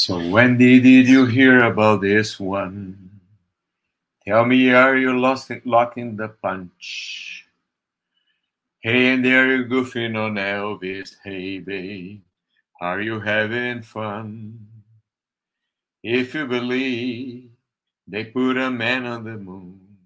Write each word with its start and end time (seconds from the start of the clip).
So 0.00 0.16
Wendy, 0.30 0.80
did 0.80 1.08
you 1.08 1.26
hear 1.26 1.64
about 1.64 2.00
this 2.00 2.40
one? 2.40 3.20
Tell 4.26 4.46
me, 4.46 4.72
are 4.72 4.96
you 4.96 5.20
lost 5.20 5.52
locked 5.66 5.98
in 5.98 6.16
the 6.16 6.28
punch? 6.28 7.44
Hey, 8.80 9.12
and 9.12 9.22
there 9.22 9.54
you 9.54 9.66
goofing 9.66 10.16
on 10.16 10.36
Elvis. 10.36 11.16
Hey, 11.22 11.58
babe, 11.58 12.22
are 12.80 13.02
you 13.02 13.20
having 13.20 13.82
fun? 13.82 14.66
If 16.02 16.32
you 16.32 16.46
believe 16.46 17.50
they 18.08 18.24
put 18.24 18.56
a 18.56 18.70
man 18.70 19.04
on 19.04 19.22
the 19.22 19.36
moon, 19.36 19.98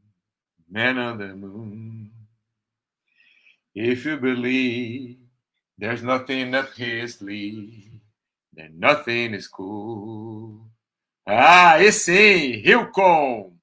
man 0.68 0.98
on 0.98 1.18
the 1.18 1.36
moon. 1.36 2.10
If 3.76 4.06
you 4.06 4.16
believe 4.16 5.18
there's 5.78 6.02
nothing 6.02 6.52
up 6.52 6.74
his 6.74 7.14
sleeve, 7.14 7.93
then 8.54 8.72
nothing 8.78 9.34
is 9.34 9.48
cool. 9.48 10.66
Ah, 11.26 11.80
e 11.82 11.90
sim, 11.92 12.62
Hilcon! 12.64 13.56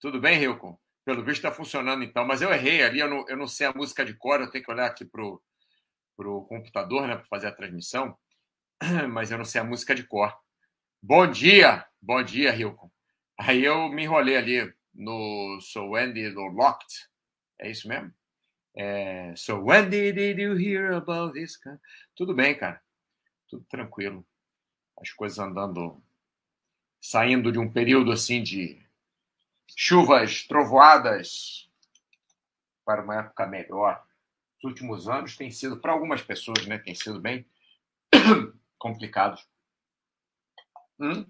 Tudo 0.00 0.20
bem, 0.20 0.40
Hilcon? 0.42 0.78
Pelo 1.04 1.24
visto 1.24 1.38
está 1.38 1.50
funcionando 1.50 2.04
então, 2.04 2.26
mas 2.26 2.42
eu 2.42 2.52
errei 2.52 2.82
ali, 2.82 3.00
eu 3.00 3.08
não, 3.08 3.28
eu 3.28 3.36
não 3.36 3.46
sei 3.46 3.66
a 3.66 3.72
música 3.72 4.04
de 4.04 4.14
cor, 4.14 4.40
eu 4.40 4.50
tenho 4.50 4.64
que 4.64 4.70
olhar 4.70 4.86
aqui 4.86 5.04
pro, 5.04 5.42
pro 6.16 6.44
computador, 6.44 7.06
né, 7.08 7.16
para 7.16 7.24
fazer 7.26 7.46
a 7.48 7.52
transmissão, 7.52 8.16
mas 9.10 9.30
eu 9.30 9.38
não 9.38 9.44
sei 9.44 9.60
a 9.60 9.64
música 9.64 9.94
de 9.94 10.04
cor. 10.04 10.34
Bom 11.02 11.26
dia, 11.26 11.86
bom 12.00 12.22
dia, 12.22 12.54
Hilcon. 12.54 12.90
Aí 13.38 13.64
eu 13.64 13.88
me 13.88 14.02
enrolei 14.02 14.36
ali 14.36 14.72
no 14.94 15.60
So 15.62 15.90
Wendy 15.90 16.30
do 16.30 16.42
Locked, 16.42 17.08
é 17.60 17.70
isso 17.70 17.88
mesmo? 17.88 18.12
É, 18.76 19.34
so 19.36 19.60
when 19.60 19.88
did 19.88 20.38
you 20.38 20.56
hear 20.56 20.92
about 20.92 21.32
this? 21.32 21.58
Tudo 22.14 22.34
bem, 22.34 22.56
cara. 22.56 22.80
Tudo 23.48 23.64
tranquilo. 23.68 24.26
As 25.00 25.10
coisas 25.12 25.38
andando, 25.38 26.02
saindo 27.00 27.52
de 27.52 27.58
um 27.58 27.70
período 27.70 28.10
assim 28.10 28.42
de 28.42 28.84
chuvas, 29.76 30.44
trovoadas 30.46 31.70
para 32.84 33.02
uma 33.02 33.20
época 33.20 33.46
melhor. 33.46 34.04
Os 34.58 34.64
últimos 34.64 35.08
anos 35.08 35.36
têm 35.36 35.50
sido, 35.50 35.78
para 35.78 35.92
algumas 35.92 36.22
pessoas, 36.22 36.66
né, 36.66 36.78
tem 36.78 36.94
sido 36.94 37.20
bem 37.20 37.46
complicados. 38.78 39.46
Hum? 40.98 41.24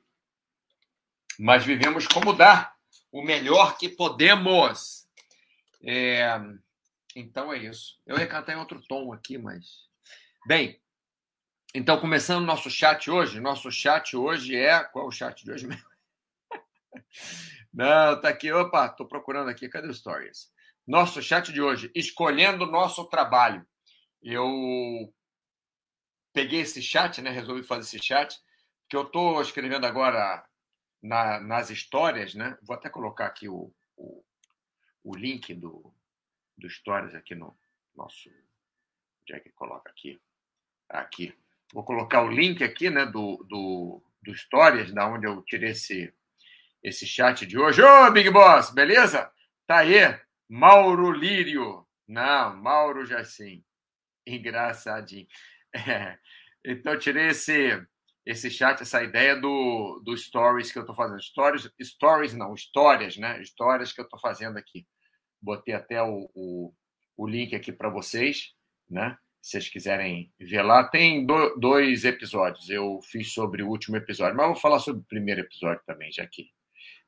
Mas 1.39 1.65
vivemos 1.65 2.07
como 2.07 2.33
dar 2.33 2.77
o 3.13 3.23
melhor 3.23 3.77
que 3.77 3.89
podemos. 3.89 5.07
É... 5.83 6.41
Então 7.15 7.53
é 7.53 7.59
isso. 7.59 8.01
Eu 8.07 8.17
em 8.17 8.57
outro 8.57 8.81
tom 8.89 9.13
aqui, 9.13 9.37
mas. 9.37 9.89
Bem, 10.47 10.81
então 11.75 12.01
começando 12.01 12.43
o 12.43 12.47
nosso 12.47 12.71
chat 12.71 13.11
hoje. 13.11 13.41
Nosso 13.41 13.71
chat 13.71 14.17
hoje 14.17 14.57
é. 14.57 14.83
Qual 14.85 15.05
é 15.05 15.09
o 15.09 15.13
chat 15.13 15.45
de 15.45 15.53
hoje 15.53 15.67
mesmo? 15.67 15.89
Não, 17.73 18.21
tá 18.21 18.31
aqui. 18.31 18.51
Opa, 18.51 18.89
tô 18.89 19.07
procurando 19.07 19.51
aqui. 19.51 19.69
Cadê 19.69 19.89
os 19.89 19.99
stories? 19.99 20.51
Nosso 20.87 21.23
chat 21.23 21.53
de 21.53 21.61
hoje, 21.61 21.93
escolhendo 21.95 22.65
o 22.65 22.71
nosso 22.71 23.05
trabalho. 23.11 23.67
Eu 24.23 25.13
peguei 26.33 26.61
esse 26.61 26.81
chat, 26.81 27.21
né? 27.21 27.31
Resolvi 27.31 27.63
fazer 27.63 27.83
esse 27.83 28.03
chat, 28.03 28.41
que 28.89 28.97
eu 28.97 29.05
tô 29.05 29.41
escrevendo 29.43 29.85
agora 29.85 30.43
na, 31.03 31.39
nas 31.41 31.69
histórias, 31.69 32.35
né? 32.35 32.57
Vou 32.63 32.75
até 32.75 32.89
colocar 32.89 33.27
aqui 33.27 33.49
o, 33.49 33.71
o, 33.97 34.25
o 35.05 35.15
link 35.15 35.53
do, 35.55 35.95
do 36.57 36.71
Stories 36.71 37.15
aqui 37.15 37.35
no 37.35 37.55
nosso. 37.95 38.31
Onde 39.23 39.35
é 39.35 39.41
que 39.41 39.51
coloca 39.51 39.91
aqui? 39.91 40.19
Aqui. 40.89 41.37
Vou 41.73 41.85
colocar 41.85 42.23
o 42.23 42.31
link 42.31 42.65
aqui, 42.65 42.89
né, 42.89 43.05
do, 43.05 43.45
do, 43.49 44.03
do 44.23 44.35
Stories, 44.35 44.93
da 44.93 45.07
onde 45.07 45.27
eu 45.27 45.43
tirei 45.43 45.71
esse, 45.71 46.13
esse 46.83 47.07
chat 47.07 47.45
de 47.45 47.59
hoje. 47.59 47.83
Ô, 47.83 48.11
Big 48.11 48.31
Boss, 48.31 48.71
beleza? 48.71 49.31
Tá 49.67 49.79
aí, 49.79 50.19
Mauro 50.49 51.11
Lírio. 51.11 51.87
Não, 52.07 52.57
Mauro 52.57 53.05
Jacim. 53.05 53.63
Engraçadinho. 54.27 55.27
É. 55.75 56.19
Então, 56.65 56.99
tirei 56.99 57.29
esse, 57.29 57.87
esse 58.25 58.51
chat, 58.51 58.81
essa 58.81 59.03
ideia 59.03 59.37
do, 59.37 60.01
do 60.05 60.17
stories 60.17 60.73
que 60.73 60.79
eu 60.79 60.83
estou 60.83 60.97
fazendo. 60.97 61.23
Stories, 61.23 61.71
stories 61.83 62.35
não, 62.35 62.55
histórias, 62.55 63.17
né? 63.19 63.41
Histórias 63.43 63.93
que 63.93 64.01
eu 64.01 64.05
estou 64.05 64.19
fazendo 64.19 64.57
aqui. 64.57 64.87
Botei 65.41 65.75
até 65.75 66.03
o, 66.03 66.31
o, 66.35 66.75
o 67.17 67.27
link 67.27 67.55
aqui 67.55 67.71
para 67.71 67.91
vocês, 67.91 68.55
né? 68.89 69.17
Se 69.41 69.53
vocês 69.53 69.69
quiserem 69.69 70.33
ver 70.39 70.63
lá, 70.63 70.85
tem 70.85 71.25
do, 71.25 71.57
dois 71.57 72.05
episódios. 72.05 72.69
Eu 72.69 73.01
fiz 73.03 73.33
sobre 73.33 73.63
o 73.63 73.69
último 73.69 73.97
episódio, 73.97 74.37
mas 74.37 74.47
vou 74.47 74.57
falar 74.57 74.79
sobre 74.79 75.01
o 75.01 75.07
primeiro 75.07 75.41
episódio 75.41 75.83
também, 75.87 76.13
já 76.13 76.27
que 76.27 76.51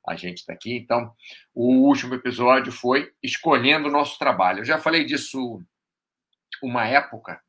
a 0.06 0.16
gente 0.16 0.38
está 0.38 0.52
aqui. 0.52 0.76
Então, 0.76 1.14
o 1.54 1.86
último 1.86 2.14
episódio 2.14 2.72
foi 2.72 3.12
escolhendo 3.22 3.88
o 3.88 3.92
nosso 3.92 4.18
trabalho. 4.18 4.60
Eu 4.60 4.64
já 4.64 4.78
falei 4.78 5.04
disso 5.04 5.62
uma 6.62 6.86
época 6.86 7.40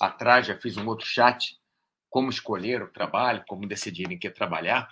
atrás, 0.00 0.46
já 0.46 0.58
fiz 0.58 0.76
um 0.76 0.86
outro 0.86 1.06
chat, 1.06 1.58
como 2.10 2.30
escolher 2.30 2.82
o 2.82 2.92
trabalho, 2.92 3.44
como 3.48 3.66
decidir 3.66 4.10
em 4.10 4.18
que 4.18 4.30
trabalhar. 4.30 4.88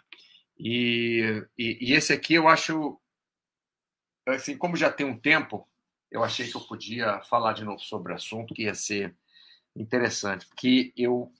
E, 0.59 1.45
e, 1.59 1.91
e 1.91 1.93
esse 1.93 2.13
aqui 2.13 2.35
eu 2.35 2.49
acho 2.49 2.99
assim, 4.27 4.57
como 4.57 4.77
já 4.77 4.91
tem 4.91 5.07
um 5.07 5.19
tempo, 5.19 5.69
eu 6.11 6.23
achei 6.23 6.49
que 6.49 6.57
eu 6.57 6.61
podia 6.61 7.21
falar 7.23 7.53
de 7.53 7.65
novo 7.65 7.81
sobre 7.81 8.13
o 8.13 8.17
assunto, 8.17 8.55
que 8.55 8.63
ia 8.63 8.75
ser 8.75 9.15
interessante, 9.77 10.47
porque 10.47 10.93
eu 10.97 11.33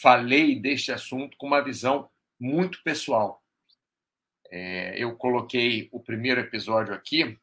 falei 0.00 0.58
deste 0.58 0.92
assunto 0.92 1.36
com 1.36 1.46
uma 1.46 1.62
visão 1.62 2.10
muito 2.38 2.82
pessoal. 2.82 3.42
É, 4.50 5.02
eu 5.02 5.16
coloquei 5.16 5.88
o 5.92 6.00
primeiro 6.00 6.40
episódio 6.40 6.94
aqui, 6.94 7.38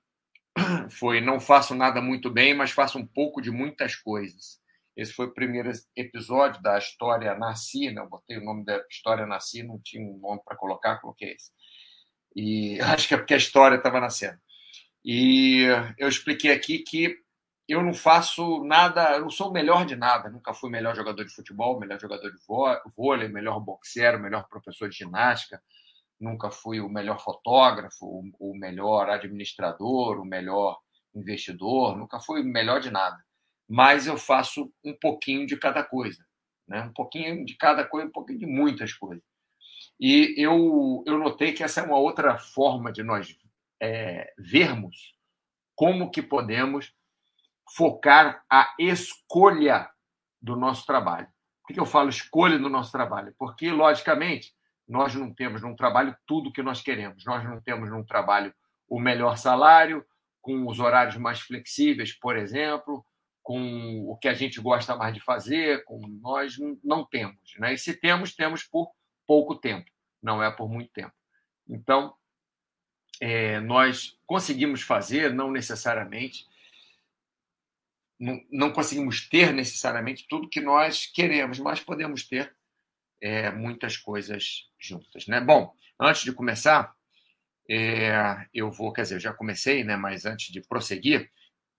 foi 0.90 1.22
Não 1.22 1.40
Faço 1.40 1.76
Nada 1.76 2.02
Muito 2.02 2.30
Bem, 2.30 2.54
mas 2.54 2.72
Faço 2.72 2.98
um 2.98 3.06
Pouco 3.06 3.42
de 3.42 3.52
Muitas 3.52 3.96
Coisas. 3.96 4.60
Esse 4.96 5.12
foi 5.12 5.26
o 5.26 5.34
primeiro 5.34 5.70
episódio 5.96 6.62
da 6.62 6.78
História 6.78 7.36
Nasci, 7.36 7.92
né? 7.92 8.02
eu 8.02 8.10
botei 8.10 8.38
o 8.38 8.44
nome 8.44 8.64
da 8.64 8.82
História 8.90 9.26
Nasci, 9.26 9.62
não 9.62 9.80
tinha 9.84 10.02
um 10.02 10.18
nome 10.20 10.42
para 10.46 10.56
colocar, 10.56 11.02
coloquei 11.02 11.34
esse. 11.34 11.52
E 12.36 12.80
acho 12.82 13.08
que 13.08 13.14
é 13.14 13.18
porque 13.18 13.34
a 13.34 13.38
história 13.38 13.76
estava 13.76 14.00
nascendo. 14.00 14.40
E 15.04 15.66
eu 15.98 16.08
expliquei 16.08 16.52
aqui 16.52 16.80
que 16.80 17.18
eu 17.68 17.82
não 17.82 17.94
faço 17.94 18.64
nada, 18.64 19.14
eu 19.16 19.22
não 19.22 19.30
sou 19.30 19.50
o 19.50 19.54
melhor 19.54 19.86
de 19.86 19.96
nada, 19.96 20.30
nunca 20.30 20.54
fui 20.54 20.70
melhor 20.70 20.96
jogador 20.96 21.24
de 21.24 21.34
futebol, 21.34 21.80
melhor 21.80 22.00
jogador 22.00 22.32
de 22.32 22.38
vôlei, 22.96 23.28
melhor 23.28 23.60
boxeiro, 23.60 24.20
melhor 24.20 24.48
professor 24.48 24.88
de 24.88 24.98
ginástica, 24.98 25.62
nunca 26.20 26.52
fui 26.52 26.80
o 26.80 26.90
melhor 26.90 27.20
fotógrafo, 27.20 28.24
o 28.40 28.56
melhor 28.56 29.10
administrador, 29.10 30.20
o 30.20 30.26
melhor 30.26 30.80
investidor, 31.16 31.98
nunca 31.98 32.20
fui 32.20 32.42
o 32.42 32.46
melhor 32.46 32.80
de 32.80 32.92
nada. 32.92 33.18
Mas 33.68 34.06
eu 34.06 34.18
faço 34.18 34.72
um 34.84 34.96
pouquinho 35.00 35.48
de 35.48 35.58
cada 35.58 35.84
coisa, 35.84 36.24
né? 36.68 36.82
um 36.82 36.94
pouquinho 36.94 37.44
de 37.44 37.56
cada 37.58 37.84
coisa, 37.84 38.08
um 38.08 38.12
pouquinho 38.12 38.40
de 38.40 38.46
muitas 38.46 38.94
coisas. 38.94 39.24
E 40.00 40.36
eu, 40.38 41.04
eu 41.08 41.18
notei 41.18 41.54
que 41.54 41.64
essa 41.64 41.82
é 41.82 41.84
uma 41.84 41.98
outra 41.98 42.38
forma 42.38 42.92
de 42.92 43.02
nós 43.02 43.36
é, 43.82 44.34
vermos 44.38 45.16
como 45.76 46.12
que 46.12 46.22
podemos 46.22 46.94
focar 47.74 48.44
a 48.50 48.74
escolha 48.80 49.90
do 50.42 50.56
nosso 50.56 50.86
trabalho. 50.86 51.28
Por 51.66 51.74
que 51.74 51.80
eu 51.80 51.86
falo 51.86 52.10
escolha 52.10 52.60
do 52.60 52.70
nosso 52.70 52.92
trabalho? 52.92 53.34
Porque, 53.38 53.72
logicamente, 53.72 54.54
nós 54.88 55.16
não 55.16 55.34
temos 55.34 55.62
num 55.62 55.76
trabalho 55.76 56.16
tudo 56.26 56.52
que 56.52 56.62
nós 56.62 56.82
queremos. 56.82 57.26
Nós 57.26 57.44
não 57.44 57.60
temos 57.60 57.90
num 57.90 58.04
trabalho 58.04 58.54
o 58.88 59.00
melhor 59.00 59.38
salário, 59.38 60.06
com 60.42 60.68
os 60.68 60.80
horários 60.80 61.18
mais 61.18 61.42
flexíveis, 61.42 62.14
por 62.14 62.38
exemplo, 62.38 63.04
com 63.42 64.06
o 64.08 64.16
que 64.18 64.28
a 64.28 64.34
gente 64.34 64.62
gosta 64.62 64.96
mais 64.96 65.14
de 65.14 65.20
fazer, 65.20 65.84
com 65.86 66.00
nós 66.22 66.56
não 66.84 67.04
temos. 67.04 67.56
Né? 67.58 67.74
E 67.74 67.78
se 67.78 68.00
temos, 68.00 68.36
temos 68.36 68.64
por 68.64 68.92
pouco 69.26 69.56
tempo, 69.56 69.90
não 70.22 70.44
é 70.44 70.52
por 70.52 70.70
muito 70.70 70.92
tempo. 70.92 71.14
Então, 71.68 72.14
é, 73.20 73.60
nós 73.60 74.20
conseguimos 74.26 74.82
fazer, 74.82 75.34
não 75.34 75.52
necessariamente, 75.52 76.46
não, 78.20 78.42
não, 78.52 78.72
conseguimos 78.72 79.28
ter 79.30 79.54
necessariamente 79.54 80.26
tudo 80.28 80.50
que 80.50 80.62
nós 80.62 81.06
queremos, 81.06 81.60
mas 81.60 81.80
podemos 81.80 82.28
ter 82.28 82.56
é, 83.22 83.52
muitas 83.52 83.98
coisas 83.98 84.70
juntas. 84.80 85.28
Né? 85.28 85.42
Bom, 85.42 85.74
antes 86.00 86.24
de 86.24 86.32
começar, 86.32 86.96
é, 87.70 88.48
eu 88.54 88.72
vou, 88.72 88.94
quer 88.94 89.04
dizer, 89.04 89.16
eu 89.16 89.20
já 89.20 89.34
comecei, 89.34 89.84
né, 89.84 89.96
mas 89.98 90.26
antes 90.26 90.52
de 90.52 90.62
prosseguir, 90.62 91.32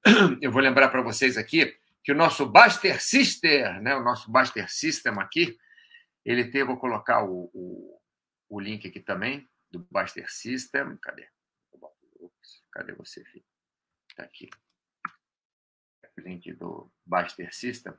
eu 0.42 0.50
vou 0.50 0.60
lembrar 0.60 0.88
para 0.88 1.02
vocês 1.02 1.36
aqui 1.36 1.76
que 2.02 2.12
o 2.12 2.16
nosso 2.16 2.46
Buster 2.46 3.02
Sister, 3.02 3.80
né, 3.80 3.94
o 3.94 4.02
nosso 4.02 4.30
Buster 4.30 4.70
System 4.70 5.14
aqui, 5.18 5.56
ele 6.24 6.50
tem, 6.50 6.64
vou 6.64 6.76
colocar 6.76 7.24
o, 7.24 7.50
o, 7.54 8.00
o 8.48 8.60
link 8.60 8.86
aqui 8.86 9.00
também, 9.00 9.48
do 9.70 9.86
Buster 9.90 10.30
System. 10.30 10.96
Cadê? 10.98 11.28
Cadê 12.72 12.92
você, 12.92 13.24
filho? 13.24 13.44
Está 14.10 14.24
aqui. 14.24 14.50
Link 16.20 16.52
do 16.52 16.90
Buster 17.04 17.54
System. 17.54 17.94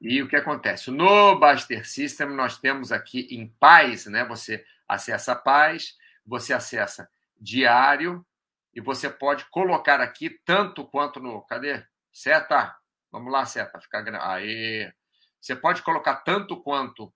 E 0.00 0.20
o 0.20 0.28
que 0.28 0.34
acontece? 0.34 0.90
No 0.90 1.38
Baster 1.38 1.88
System, 1.88 2.30
nós 2.30 2.58
temos 2.58 2.90
aqui 2.90 3.28
em 3.30 3.46
paz, 3.60 4.06
né? 4.06 4.24
Você 4.24 4.64
acessa 4.88 5.34
paz, 5.34 5.96
você 6.26 6.52
acessa 6.52 7.08
diário, 7.40 8.26
e 8.74 8.80
você 8.80 9.08
pode 9.08 9.44
colocar 9.50 10.00
aqui 10.00 10.30
tanto 10.44 10.84
quanto 10.86 11.20
no. 11.20 11.42
Cadê? 11.42 11.84
Seta? 12.12 12.74
Vamos 13.10 13.32
lá, 13.32 13.44
seta. 13.44 13.80
Ficar 13.80 14.04
Aê! 14.28 14.92
Você 15.40 15.54
pode 15.54 15.82
colocar 15.82 16.16
tanto 16.16 16.60
quanto 16.60 17.12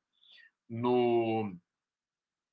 no, 0.68 1.52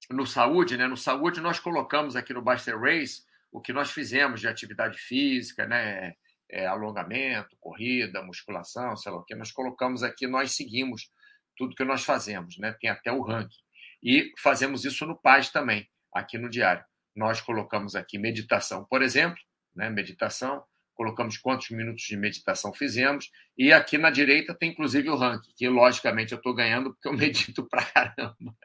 no 0.09 0.25
saúde, 0.25 0.77
né? 0.77 0.87
No 0.87 0.97
saúde, 0.97 1.41
nós 1.41 1.59
colocamos 1.59 2.15
aqui 2.15 2.33
no 2.33 2.41
Baster 2.41 2.79
Race 2.79 3.23
o 3.51 3.61
que 3.61 3.73
nós 3.73 3.91
fizemos 3.91 4.39
de 4.39 4.47
atividade 4.47 4.97
física, 4.97 5.67
né? 5.67 6.15
É, 6.55 6.67
alongamento, 6.67 7.57
corrida, 7.59 8.21
musculação, 8.21 8.95
sei 8.95 9.11
lá 9.11 9.17
o 9.17 9.23
que. 9.23 9.33
Nós 9.33 9.51
colocamos 9.51 10.03
aqui, 10.03 10.27
nós 10.27 10.51
seguimos 10.51 11.09
tudo 11.57 11.75
que 11.75 11.83
nós 11.83 12.03
fazemos, 12.03 12.59
né? 12.59 12.75
Tem 12.79 12.91
até 12.91 13.11
o 13.11 13.23
ranking. 13.23 13.57
E 14.03 14.31
fazemos 14.37 14.85
isso 14.85 15.03
no 15.07 15.19
Paz 15.19 15.49
também, 15.49 15.89
aqui 16.13 16.37
no 16.37 16.47
diário. 16.47 16.85
Nós 17.15 17.41
colocamos 17.41 17.95
aqui 17.95 18.19
meditação, 18.19 18.85
por 18.85 19.01
exemplo, 19.01 19.39
né? 19.75 19.89
Meditação, 19.89 20.63
colocamos 20.93 21.39
quantos 21.39 21.71
minutos 21.71 22.03
de 22.03 22.15
meditação 22.15 22.71
fizemos, 22.71 23.31
e 23.57 23.73
aqui 23.73 23.97
na 23.97 24.11
direita 24.11 24.53
tem 24.53 24.69
inclusive 24.69 25.09
o 25.09 25.15
ranking, 25.15 25.51
que 25.57 25.67
logicamente 25.67 26.33
eu 26.33 26.37
estou 26.37 26.53
ganhando 26.53 26.93
porque 26.93 27.07
eu 27.07 27.13
medito 27.17 27.67
pra 27.67 27.83
caramba. 27.83 28.55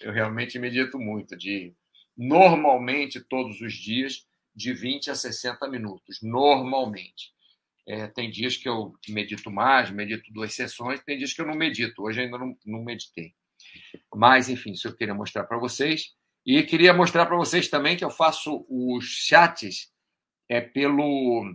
Eu 0.00 0.12
realmente 0.12 0.58
medito 0.58 0.98
muito, 0.98 1.36
de 1.36 1.72
normalmente 2.16 3.20
todos 3.20 3.60
os 3.60 3.72
dias, 3.72 4.26
de 4.54 4.72
20 4.72 5.10
a 5.10 5.14
60 5.14 5.68
minutos, 5.68 6.20
normalmente. 6.22 7.32
É, 7.86 8.06
tem 8.06 8.30
dias 8.30 8.56
que 8.56 8.68
eu 8.68 8.94
medito 9.08 9.50
mais, 9.50 9.90
medito 9.90 10.32
duas 10.32 10.54
sessões, 10.54 11.02
tem 11.02 11.18
dias 11.18 11.32
que 11.32 11.40
eu 11.40 11.46
não 11.46 11.54
medito, 11.54 12.02
hoje 12.02 12.20
ainda 12.20 12.38
não, 12.38 12.56
não 12.64 12.84
meditei. 12.84 13.34
Mas, 14.14 14.48
enfim, 14.48 14.72
isso 14.72 14.88
eu 14.88 14.96
queria 14.96 15.14
mostrar 15.14 15.44
para 15.44 15.58
vocês. 15.58 16.14
E 16.44 16.62
queria 16.62 16.94
mostrar 16.94 17.26
para 17.26 17.36
vocês 17.36 17.68
também 17.68 17.96
que 17.96 18.04
eu 18.04 18.10
faço 18.10 18.64
os 18.68 19.04
chats 19.04 19.92
é, 20.48 20.60
pelo, 20.60 21.54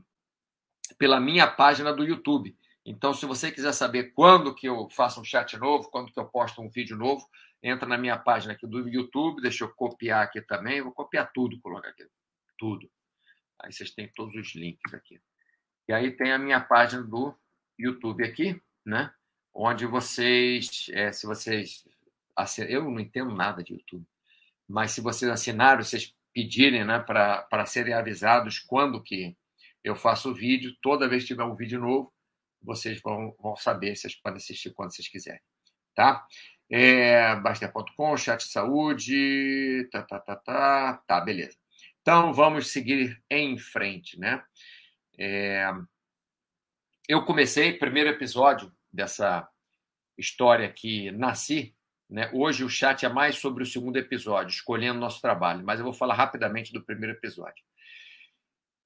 pela 0.98 1.20
minha 1.20 1.48
página 1.48 1.92
do 1.92 2.04
YouTube. 2.04 2.56
Então, 2.86 3.14
se 3.14 3.26
você 3.26 3.52
quiser 3.52 3.74
saber 3.74 4.14
quando 4.14 4.54
que 4.54 4.68
eu 4.68 4.88
faço 4.92 5.20
um 5.20 5.24
chat 5.24 5.58
novo, 5.58 5.90
quando 5.90 6.12
que 6.12 6.20
eu 6.20 6.26
posto 6.26 6.62
um 6.62 6.70
vídeo 6.70 6.96
novo, 6.96 7.28
entra 7.64 7.88
na 7.88 7.98
minha 7.98 8.18
página 8.18 8.54
aqui 8.54 8.68
do 8.68 8.88
YouTube, 8.88 9.42
deixa 9.42 9.64
eu 9.64 9.70
copiar 9.70 10.24
aqui 10.24 10.40
também, 10.40 10.82
vou 10.82 10.92
copiar 10.92 11.32
tudo, 11.34 11.60
colocar 11.62 11.90
aqui, 11.90 12.06
tudo. 12.58 12.90
Aí 13.62 13.72
vocês 13.72 13.92
têm 13.92 14.12
todos 14.14 14.36
os 14.36 14.56
links 14.56 14.94
aqui. 14.94 15.22
E 15.88 15.94
aí 15.94 16.12
tem 16.12 16.32
a 16.32 16.38
minha 16.38 16.60
página 16.60 17.04
do 17.04 17.36
YouTube 17.78 18.24
aqui, 18.24 18.62
né? 18.86 19.14
Onde 19.54 19.86
vocês, 19.86 20.88
é, 20.92 21.12
se 21.12 21.26
vocês, 21.26 21.84
eu 22.68 22.84
não 22.84 23.00
entendo 23.00 23.34
nada 23.34 23.64
de 23.64 23.74
YouTube, 23.74 24.06
mas 24.68 24.92
se 24.92 25.02
vocês 25.02 25.32
assinaram, 25.32 25.84
vocês 25.84 26.14
pedirem, 26.34 26.84
né, 26.84 27.00
para 27.00 27.66
serem 27.66 27.94
avisados 27.94 28.60
quando 28.60 29.02
que 29.02 29.38
eu 29.84 29.96
faço 29.96 30.32
o 30.32 30.34
vídeo, 30.34 30.76
toda 30.82 31.08
vez 31.08 31.24
que 31.24 31.28
tiver 31.30 31.44
um 31.44 31.56
vídeo 31.56 31.80
novo, 31.80 32.12
vocês 32.62 33.00
vão, 33.02 33.34
vão 33.40 33.56
saber, 33.56 33.96
vocês 33.96 34.16
podem 34.16 34.38
assistir 34.38 34.74
quando 34.74 34.94
vocês 34.94 35.08
quiserem, 35.08 35.42
tá? 35.96 36.26
É, 36.70 37.36
Baster.com, 37.38 38.18
chat 38.18 38.40
de 38.40 38.52
saúde, 38.52 39.88
tá, 39.92 40.02
tá, 40.02 40.20
tá, 40.20 40.36
tá, 40.36 41.04
tá, 41.08 41.22
beleza. 41.22 41.65
Então, 42.08 42.32
vamos 42.32 42.72
seguir 42.72 43.20
em 43.32 43.58
frente, 43.58 44.20
né? 44.20 44.44
É, 45.18 45.68
eu 47.10 47.26
comecei, 47.26 47.74
primeiro 47.74 48.12
episódio 48.12 48.72
dessa 48.94 49.50
história 50.16 50.72
que 50.72 51.10
nasci, 51.10 51.76
né? 52.08 52.30
Hoje 52.32 52.64
o 52.64 52.70
chat 52.70 53.04
é 53.08 53.10
mais 53.10 53.40
sobre 53.40 53.64
o 53.64 53.66
segundo 53.66 53.98
episódio, 53.98 54.54
escolhendo 54.54 55.00
nosso 55.00 55.20
trabalho, 55.20 55.66
mas 55.66 55.80
eu 55.80 55.84
vou 55.84 55.96
falar 55.96 56.14
rapidamente 56.14 56.72
do 56.72 56.86
primeiro 56.86 57.16
episódio. 57.18 57.64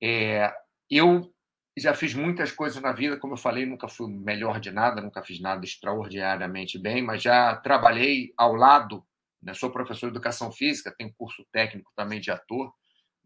É, 0.01 0.53
eu 0.89 1.29
já 1.77 1.93
fiz 1.93 2.13
muitas 2.13 2.53
coisas 2.53 2.81
na 2.81 2.93
vida, 2.93 3.17
como 3.19 3.33
eu 3.33 3.37
falei, 3.37 3.65
nunca 3.65 3.89
fui 3.89 4.09
melhor 4.09 4.61
de 4.61 4.71
nada, 4.71 5.01
nunca 5.01 5.21
fiz 5.21 5.41
nada 5.41 5.65
extraordinariamente 5.65 6.79
bem, 6.79 7.01
mas 7.03 7.21
já 7.21 7.53
trabalhei 7.57 8.33
ao 8.37 8.55
lado, 8.55 9.05
né? 9.43 9.53
sou 9.53 9.69
professor 9.69 10.07
de 10.07 10.13
educação 10.13 10.53
física, 10.53 10.95
tenho 10.97 11.13
curso 11.17 11.45
técnico 11.51 11.91
também 11.97 12.21
de 12.21 12.31
ator, 12.31 12.73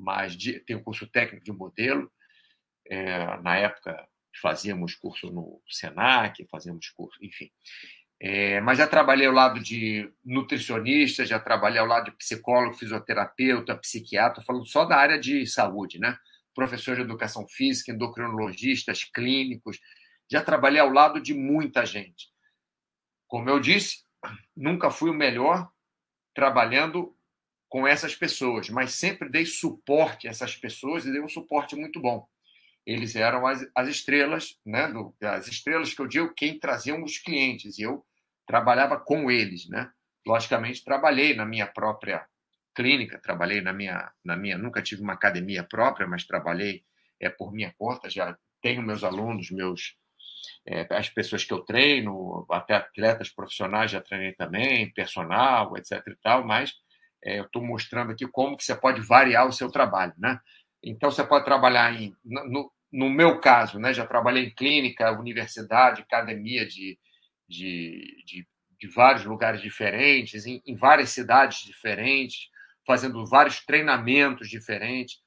mas 0.03 0.35
de, 0.35 0.59
tenho 0.59 0.83
curso 0.83 1.07
técnico 1.07 1.43
de 1.43 1.51
modelo. 1.51 2.11
É, 2.85 3.37
na 3.41 3.55
época 3.55 4.07
fazíamos 4.41 4.95
curso 4.95 5.31
no 5.31 5.61
Senac, 5.69 6.45
fazíamos 6.51 6.89
curso, 6.89 7.17
enfim. 7.23 7.49
É, 8.19 8.59
mas 8.61 8.77
já 8.77 8.87
trabalhei 8.87 9.27
ao 9.27 9.33
lado 9.33 9.59
de 9.59 10.11
nutricionista, 10.23 11.25
já 11.25 11.39
trabalhei 11.39 11.79
ao 11.79 11.85
lado 11.85 12.05
de 12.05 12.17
psicólogo, 12.17 12.75
fisioterapeuta, 12.75 13.77
psiquiatra, 13.77 14.43
falando 14.43 14.65
só 14.65 14.85
da 14.85 14.97
área 14.97 15.19
de 15.19 15.45
saúde, 15.45 15.99
né? 15.99 16.17
professor 16.53 16.95
de 16.95 17.01
educação 17.01 17.47
física, 17.47 17.91
endocrinologistas, 17.91 19.03
clínicos. 19.03 19.79
Já 20.31 20.41
trabalhei 20.41 20.79
ao 20.79 20.89
lado 20.89 21.19
de 21.19 21.33
muita 21.33 21.85
gente. 21.85 22.27
Como 23.27 23.49
eu 23.49 23.59
disse, 23.59 24.03
nunca 24.55 24.89
fui 24.89 25.09
o 25.09 25.13
melhor 25.13 25.69
trabalhando 26.33 27.12
com 27.73 27.87
essas 27.87 28.13
pessoas, 28.13 28.69
mas 28.69 28.93
sempre 28.93 29.27
dei 29.27 29.47
suporte 29.47 30.27
a 30.27 30.29
essas 30.29 30.55
pessoas 30.55 31.07
e 31.07 31.11
dei 31.11 31.19
um 31.19 31.27
suporte 31.27 31.75
muito 31.75 31.99
bom. 31.99 32.23
Eles 32.85 33.15
eram 33.15 33.47
as, 33.47 33.67
as 33.73 33.89
estrelas, 33.89 34.59
né? 34.63 34.87
Do, 34.89 35.11
as 35.23 35.47
estrelas 35.47 35.91
que 35.91 35.99
eu 35.99 36.05
digo, 36.05 36.35
quem 36.35 36.59
traziam 36.59 37.03
os 37.03 37.17
clientes. 37.17 37.79
E 37.79 37.81
eu 37.81 38.05
trabalhava 38.45 38.99
com 38.99 39.31
eles, 39.31 39.67
né? 39.67 39.89
Logicamente, 40.23 40.85
trabalhei 40.85 41.35
na 41.35 41.47
minha 41.47 41.65
própria 41.65 42.23
clínica, 42.75 43.17
trabalhei 43.17 43.59
na 43.59 43.73
minha, 43.73 44.11
na 44.23 44.37
minha, 44.37 44.55
nunca 44.55 44.79
tive 44.79 45.01
uma 45.01 45.13
academia 45.13 45.63
própria, 45.63 46.05
mas 46.05 46.27
trabalhei 46.27 46.83
é 47.19 47.27
por 47.27 47.51
minha 47.51 47.73
conta, 47.75 48.07
já 48.07 48.37
tenho 48.61 48.83
meus 48.83 49.03
alunos, 49.03 49.49
meus 49.49 49.95
é, 50.67 50.85
as 50.91 51.09
pessoas 51.09 51.43
que 51.43 51.51
eu 51.51 51.61
treino, 51.61 52.45
até 52.51 52.75
atletas 52.75 53.29
profissionais 53.29 53.89
já 53.89 53.99
treinei 53.99 54.33
também, 54.33 54.93
personal, 54.93 55.75
etc 55.75 56.05
e 56.05 56.15
tal, 56.21 56.45
mas 56.45 56.82
é, 57.25 57.39
eu 57.39 57.45
estou 57.45 57.63
mostrando 57.63 58.11
aqui 58.11 58.27
como 58.27 58.57
que 58.57 58.63
você 58.63 58.75
pode 58.75 59.01
variar 59.01 59.47
o 59.47 59.53
seu 59.53 59.71
trabalho, 59.71 60.13
né? 60.17 60.39
Então 60.83 61.09
você 61.09 61.23
pode 61.23 61.45
trabalhar 61.45 61.93
em, 61.93 62.13
no, 62.23 62.71
no 62.91 63.09
meu 63.09 63.39
caso, 63.39 63.79
né? 63.79 63.93
Já 63.93 64.05
trabalhei 64.05 64.45
em 64.45 64.53
clínica, 64.53 65.11
universidade, 65.17 66.01
academia 66.01 66.65
de, 66.67 66.99
de, 67.47 68.23
de, 68.25 68.47
de 68.79 68.87
vários 68.87 69.23
lugares 69.23 69.61
diferentes, 69.61 70.45
em, 70.45 70.61
em 70.65 70.75
várias 70.75 71.09
cidades 71.11 71.65
diferentes, 71.65 72.49
fazendo 72.85 73.25
vários 73.25 73.65
treinamentos 73.65 74.49
diferentes. 74.49 75.21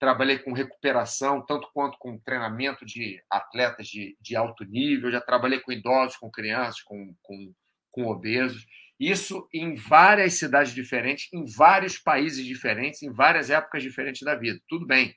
Trabalhei 0.00 0.38
com 0.38 0.52
recuperação, 0.52 1.44
tanto 1.44 1.70
quanto 1.72 1.98
com 1.98 2.18
treinamento 2.18 2.84
de 2.84 3.22
atletas 3.30 3.86
de, 3.86 4.16
de 4.20 4.34
alto 4.34 4.64
nível. 4.64 5.10
Já 5.10 5.20
trabalhei 5.20 5.60
com 5.60 5.72
idosos, 5.72 6.16
com 6.16 6.30
crianças, 6.30 6.82
com, 6.82 7.14
com, 7.22 7.54
com 7.90 8.06
obesos. 8.06 8.66
Isso 9.10 9.48
em 9.52 9.74
várias 9.74 10.34
cidades 10.34 10.72
diferentes, 10.72 11.32
em 11.32 11.44
vários 11.44 11.98
países 11.98 12.44
diferentes, 12.44 13.02
em 13.02 13.12
várias 13.12 13.50
épocas 13.50 13.82
diferentes 13.82 14.22
da 14.22 14.34
vida. 14.34 14.60
Tudo 14.68 14.86
bem 14.86 15.14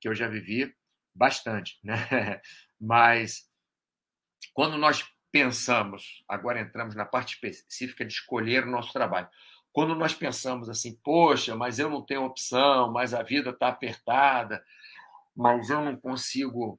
que 0.00 0.08
eu 0.08 0.14
já 0.14 0.28
vivi 0.28 0.74
bastante, 1.14 1.78
né? 1.82 1.96
Mas 2.80 3.48
quando 4.52 4.76
nós 4.76 5.04
pensamos, 5.30 6.22
agora 6.28 6.60
entramos 6.60 6.94
na 6.94 7.06
parte 7.06 7.34
específica 7.34 8.04
de 8.04 8.12
escolher 8.12 8.64
o 8.64 8.70
nosso 8.70 8.92
trabalho 8.92 9.28
quando 9.72 9.94
nós 9.94 10.14
pensamos 10.14 10.68
assim, 10.68 10.94
poxa, 11.02 11.56
mas 11.56 11.78
eu 11.78 11.88
não 11.88 12.04
tenho 12.04 12.24
opção, 12.24 12.92
mas 12.92 13.14
a 13.14 13.22
vida 13.22 13.50
está 13.50 13.68
apertada, 13.68 14.62
mas 15.34 15.70
eu 15.70 15.82
não 15.82 15.96
consigo. 15.96 16.76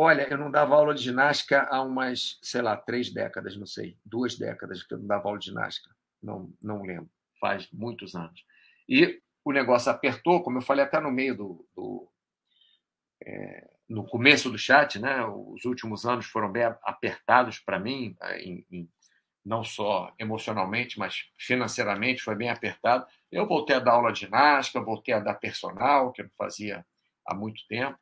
Olha, 0.00 0.28
eu 0.30 0.38
não 0.38 0.48
dava 0.48 0.76
aula 0.76 0.94
de 0.94 1.02
ginástica 1.02 1.66
há 1.68 1.82
umas, 1.82 2.38
sei 2.40 2.62
lá, 2.62 2.76
três 2.76 3.12
décadas, 3.12 3.56
não 3.56 3.66
sei, 3.66 3.98
duas 4.04 4.38
décadas 4.38 4.80
que 4.80 4.94
eu 4.94 4.98
não 4.98 5.08
dava 5.08 5.26
aula 5.26 5.40
de 5.40 5.46
ginástica, 5.46 5.90
não, 6.22 6.52
não 6.62 6.82
lembro, 6.82 7.10
faz 7.40 7.68
muitos 7.72 8.14
anos. 8.14 8.44
E 8.88 9.20
o 9.44 9.50
negócio 9.50 9.90
apertou, 9.90 10.40
como 10.40 10.58
eu 10.58 10.62
falei 10.62 10.84
até 10.84 11.00
no 11.00 11.10
meio 11.10 11.36
do. 11.36 11.68
do 11.74 12.08
é, 13.26 13.68
no 13.88 14.06
começo 14.06 14.48
do 14.48 14.56
chat, 14.56 15.00
né? 15.00 15.24
Os 15.24 15.64
últimos 15.64 16.06
anos 16.06 16.26
foram 16.26 16.52
bem 16.52 16.62
apertados 16.84 17.58
para 17.58 17.80
mim, 17.80 18.16
em, 18.36 18.64
em 18.70 18.88
não 19.44 19.64
só 19.64 20.14
emocionalmente, 20.16 20.96
mas 20.96 21.28
financeiramente 21.36 22.22
foi 22.22 22.36
bem 22.36 22.50
apertado. 22.50 23.04
Eu 23.32 23.48
voltei 23.48 23.74
a 23.74 23.80
dar 23.80 23.94
aula 23.94 24.12
de 24.12 24.20
ginástica, 24.20 24.80
voltei 24.80 25.12
a 25.12 25.18
dar 25.18 25.34
personal, 25.34 26.12
que 26.12 26.22
eu 26.22 26.26
não 26.26 26.32
fazia 26.38 26.86
há 27.26 27.34
muito 27.34 27.66
tempo. 27.66 27.98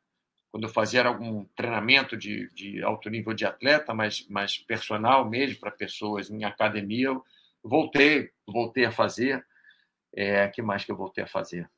Quando 0.57 0.63
eu 0.63 0.73
fazia 0.73 1.05
algum 1.05 1.45
treinamento 1.55 2.17
de, 2.17 2.49
de 2.49 2.81
alto 2.81 3.11
nível 3.11 3.31
de 3.31 3.45
atleta, 3.45 3.93
mas, 3.93 4.25
mas 4.27 4.57
personal 4.57 5.29
mesmo, 5.29 5.59
para 5.59 5.69
pessoas 5.69 6.31
em 6.31 6.43
academia, 6.45 7.09
eu 7.09 7.23
voltei, 7.63 8.31
voltei 8.47 8.83
a 8.83 8.91
fazer. 8.91 9.45
É, 10.15 10.47
que 10.47 10.63
mais 10.63 10.83
que 10.83 10.91
eu 10.91 10.97
voltei 10.97 11.23
a 11.23 11.27
fazer? 11.27 11.69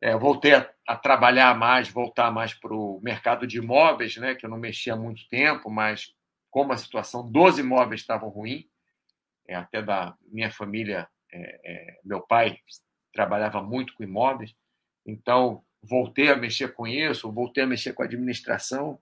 É, 0.00 0.16
voltei 0.16 0.54
a, 0.54 0.72
a, 0.88 0.96
trabalhar 0.96 1.54
mais, 1.54 1.90
voltar 1.90 2.30
mais 2.30 2.54
para 2.54 2.72
o 2.72 2.98
mercado 3.02 3.46
de 3.46 3.58
imóveis, 3.58 4.16
né, 4.16 4.34
que 4.34 4.46
eu 4.46 4.50
não 4.50 4.56
mexia 4.56 4.94
há 4.94 4.96
muito 4.96 5.28
tempo, 5.28 5.68
mas 5.68 6.14
como 6.50 6.72
a 6.72 6.78
situação 6.78 7.30
dos 7.30 7.58
imóveis 7.58 8.00
estava 8.00 8.26
ruim, 8.26 8.66
é, 9.46 9.54
até 9.54 9.82
da 9.82 10.16
minha 10.22 10.50
família, 10.50 11.06
é, 11.30 11.60
é, 11.62 12.00
meu 12.02 12.22
pai 12.22 12.58
trabalhava 13.12 13.62
muito 13.62 13.92
com 13.92 14.02
imóveis, 14.02 14.56
então 15.04 15.62
voltei 15.88 16.28
a 16.30 16.36
mexer 16.36 16.72
com 16.74 16.86
isso, 16.86 17.30
voltei 17.32 17.64
a 17.64 17.66
mexer 17.66 17.92
com 17.92 18.02
a 18.02 18.06
administração. 18.06 18.98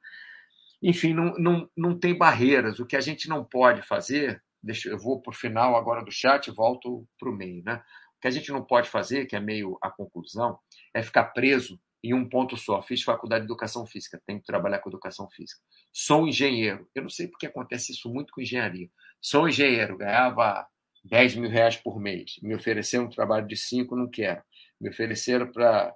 Enfim, 0.83 1.15
não, 1.15 1.35
não, 1.35 1.71
não 1.77 1.99
tem 1.99 2.17
barreiras. 2.17 2.79
O 2.79 2.87
que 2.87 2.97
a 2.97 3.01
gente 3.01 3.29
não 3.29 3.45
pode 3.45 3.83
fazer, 3.83 4.43
deixa, 4.63 4.89
eu 4.89 4.99
vou 4.99 5.21
para 5.21 5.31
o 5.31 5.37
final 5.37 5.77
agora 5.77 6.05
do 6.05 6.11
chat 6.11 6.47
e 6.47 6.51
volto 6.51 7.07
para 7.19 7.31
o 7.31 7.37
meio. 7.37 7.63
Né? 7.65 7.83
O 8.17 8.21
que 8.21 8.29
a 8.29 8.31
gente 8.31 8.51
não 8.51 8.65
pode 8.65 8.89
fazer, 8.89 9.27
que 9.27 9.37
é 9.37 9.41
meio 9.41 9.79
a 9.81 9.91
conclusão, 9.91 10.59
é 10.95 11.03
ficar 11.03 11.25
preso 11.27 11.81
em 12.03 12.13
um 12.13 12.29
ponto 12.29 12.57
só. 12.57 12.83
Fiz 12.83 13.03
faculdade 13.03 13.45
de 13.45 13.47
educação 13.47 13.87
física, 13.87 14.21
tenho 14.27 14.41
que 14.41 14.47
trabalhar 14.47 14.81
com 14.81 14.91
educação 14.91 15.29
física. 15.31 15.61
Sou 15.93 16.27
engenheiro. 16.27 16.89
Eu 16.95 17.03
não 17.03 17.11
sei 17.11 17.29
porque 17.29 17.47
acontece 17.47 17.93
isso 17.93 18.13
muito 18.13 18.33
com 18.33 18.41
engenharia. 18.41 18.89
Sou 19.21 19.49
engenheiro, 19.49 19.97
ganhava 19.97 20.67
10 21.05 21.37
mil 21.37 21.51
reais 21.51 21.77
por 21.77 22.01
mês. 22.01 22.41
Me 22.43 22.55
ofereceram 22.55 23.05
um 23.05 23.11
trabalho 23.11 23.47
de 23.47 23.57
5, 23.57 23.95
não 23.95 24.09
quero. 24.09 24.43
Me 24.81 24.91
ofereceram 24.91 25.51
para 25.51 25.95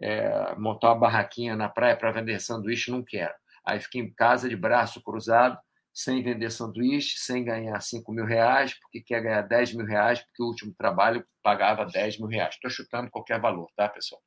é, 0.00 0.54
montar 0.56 0.88
uma 0.88 1.00
barraquinha 1.00 1.56
na 1.56 1.68
praia 1.68 1.96
para 1.96 2.12
vender 2.12 2.40
sanduíche, 2.40 2.90
não 2.90 3.02
quero. 3.02 3.34
Aí 3.64 3.80
fiquei 3.80 4.00
em 4.00 4.12
casa 4.12 4.48
de 4.48 4.56
braço 4.56 5.02
cruzado, 5.02 5.58
sem 5.92 6.22
vender 6.22 6.50
sanduíche, 6.50 7.18
sem 7.18 7.44
ganhar 7.44 7.78
5 7.80 8.10
mil 8.12 8.24
reais, 8.24 8.74
porque 8.80 9.00
quer 9.00 9.22
ganhar 9.22 9.42
10 9.42 9.74
mil 9.74 9.86
reais, 9.86 10.20
porque 10.20 10.42
o 10.42 10.46
último 10.46 10.74
trabalho 10.74 11.24
pagava 11.42 11.84
10 11.84 12.18
mil 12.18 12.28
reais. 12.28 12.54
Estou 12.54 12.70
chutando 12.70 13.10
qualquer 13.10 13.38
valor, 13.38 13.70
tá, 13.76 13.88
pessoal? 13.88 14.22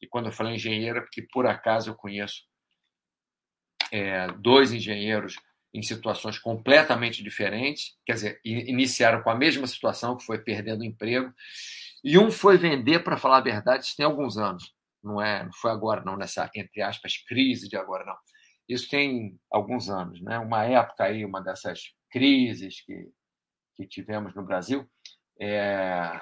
E 0.00 0.06
quando 0.06 0.26
eu 0.26 0.32
falo 0.32 0.50
engenheiro, 0.50 0.98
é 0.98 1.00
porque 1.00 1.22
por 1.22 1.46
acaso 1.46 1.90
eu 1.90 1.94
conheço 1.94 2.44
é, 3.90 4.28
dois 4.32 4.72
engenheiros 4.72 5.36
em 5.72 5.82
situações 5.82 6.38
completamente 6.38 7.22
diferentes, 7.22 7.96
quer 8.04 8.14
dizer, 8.14 8.40
iniciaram 8.44 9.22
com 9.22 9.30
a 9.30 9.36
mesma 9.36 9.66
situação, 9.66 10.16
que 10.16 10.24
foi 10.24 10.38
perdendo 10.38 10.84
emprego, 10.84 11.32
e 12.02 12.18
um 12.18 12.30
foi 12.30 12.56
vender, 12.56 13.04
para 13.04 13.16
falar 13.16 13.38
a 13.38 13.42
verdade, 13.42 13.84
isso 13.84 13.96
tem 13.96 14.04
alguns 14.04 14.36
anos, 14.36 14.74
não 15.02 15.20
é, 15.20 15.44
não 15.44 15.52
foi 15.52 15.70
agora 15.70 16.02
não, 16.04 16.16
nessa, 16.16 16.50
entre 16.54 16.82
aspas, 16.82 17.16
crise 17.26 17.68
de 17.68 17.76
agora 17.76 18.04
não. 18.04 18.16
Isso 18.68 18.88
tem 18.88 19.38
alguns 19.50 19.88
anos, 19.88 20.20
né? 20.22 20.38
Uma 20.38 20.64
época 20.64 21.04
aí, 21.04 21.24
uma 21.24 21.40
dessas 21.42 21.92
crises 22.10 22.80
que, 22.82 23.08
que 23.76 23.86
tivemos 23.86 24.34
no 24.34 24.44
Brasil, 24.44 24.88
é, 25.40 26.20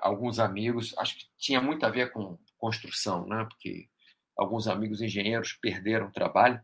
alguns 0.00 0.38
amigos, 0.38 0.94
acho 0.98 1.16
que 1.16 1.24
tinha 1.38 1.60
muito 1.60 1.84
a 1.84 1.90
ver 1.90 2.12
com 2.12 2.38
construção, 2.58 3.26
né? 3.26 3.46
Porque 3.48 3.88
alguns 4.36 4.68
amigos 4.68 5.00
engenheiros 5.00 5.54
perderam 5.54 6.06
o 6.06 6.12
trabalho 6.12 6.60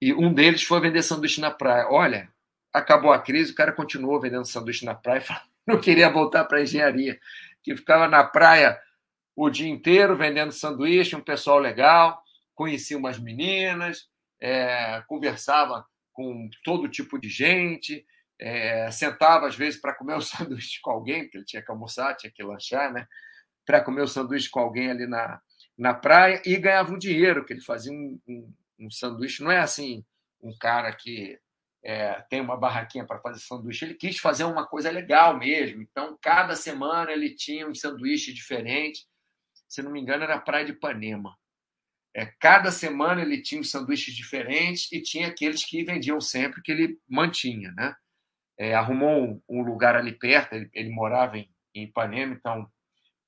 e 0.00 0.12
um 0.12 0.32
deles 0.32 0.62
foi 0.62 0.80
vender 0.80 1.02
sanduíche 1.02 1.40
na 1.40 1.50
praia. 1.50 1.88
Olha, 1.90 2.28
acabou 2.72 3.12
a 3.12 3.20
crise, 3.20 3.52
o 3.52 3.54
cara 3.54 3.72
continuou 3.72 4.20
vendendo 4.20 4.44
sanduíche 4.44 4.84
na 4.84 4.94
praia, 4.94 5.22
não 5.66 5.80
queria 5.80 6.10
voltar 6.10 6.44
para 6.44 6.58
a 6.58 6.62
engenharia, 6.62 7.18
que 7.62 7.76
ficava 7.76 8.08
na 8.08 8.24
praia 8.24 8.78
o 9.36 9.50
dia 9.50 9.68
inteiro 9.68 10.16
vendendo 10.16 10.50
sanduíche, 10.50 11.14
um 11.14 11.20
pessoal 11.20 11.58
legal, 11.58 12.20
conhecia 12.54 12.96
umas 12.96 13.18
meninas, 13.18 14.08
é, 14.40 15.02
conversava 15.06 15.86
com 16.12 16.48
todo 16.64 16.88
tipo 16.88 17.18
de 17.20 17.28
gente, 17.28 18.04
é, 18.40 18.90
sentava 18.90 19.46
às 19.46 19.54
vezes 19.54 19.80
para 19.80 19.94
comer 19.94 20.14
o 20.14 20.20
sanduíche 20.22 20.80
com 20.80 20.90
alguém, 20.90 21.24
porque 21.24 21.38
ele 21.38 21.44
tinha 21.44 21.62
que 21.62 21.70
almoçar, 21.70 22.16
tinha 22.16 22.32
que 22.32 22.42
lanchar, 22.42 22.92
né? 22.92 23.06
Para 23.64 23.82
comer 23.82 24.02
o 24.02 24.08
sanduíche 24.08 24.48
com 24.48 24.60
alguém 24.60 24.90
ali 24.90 25.06
na, 25.06 25.40
na 25.76 25.92
praia 25.92 26.40
e 26.44 26.56
ganhava 26.56 26.92
um 26.92 26.98
dinheiro, 26.98 27.44
que 27.44 27.52
ele 27.52 27.60
fazia 27.60 27.92
um, 27.92 28.18
um 28.26 28.52
um 28.78 28.90
sanduíche. 28.90 29.42
Não 29.42 29.50
é 29.50 29.58
assim 29.58 30.04
um 30.42 30.56
cara 30.56 30.92
que 30.92 31.38
é, 31.82 32.20
tem 32.28 32.40
uma 32.40 32.56
barraquinha 32.56 33.04
para 33.04 33.20
fazer 33.20 33.40
sanduíche. 33.40 33.84
Ele 33.84 33.94
quis 33.94 34.18
fazer 34.18 34.44
uma 34.44 34.66
coisa 34.66 34.90
legal 34.90 35.36
mesmo. 35.38 35.82
Então, 35.82 36.16
cada 36.20 36.54
semana 36.54 37.12
ele 37.12 37.34
tinha 37.34 37.68
um 37.68 37.74
sanduíche 37.74 38.32
diferente. 38.32 39.06
Se 39.68 39.82
não 39.82 39.90
me 39.90 40.00
engano, 40.00 40.24
era 40.24 40.38
Praia 40.38 40.64
de 40.64 40.72
Ipanema. 40.72 41.36
É, 42.14 42.24
cada 42.40 42.70
semana 42.70 43.20
ele 43.20 43.42
tinha 43.42 43.62
sanduíches 43.62 44.14
diferentes 44.14 44.90
e 44.90 45.02
tinha 45.02 45.28
aqueles 45.28 45.64
que 45.64 45.84
vendiam 45.84 46.20
sempre 46.20 46.62
que 46.62 46.72
ele 46.72 46.98
mantinha. 47.08 47.72
Né? 47.72 47.94
É, 48.58 48.74
arrumou 48.74 49.22
um, 49.22 49.42
um, 49.48 49.62
lugar 49.62 49.96
ali 49.96 50.12
perto, 50.12 50.54
ele, 50.54 50.70
ele 50.72 50.90
morava 50.90 51.36
em, 51.36 51.50
em 51.74 51.84
Ipanema, 51.84 52.32
então 52.32 52.66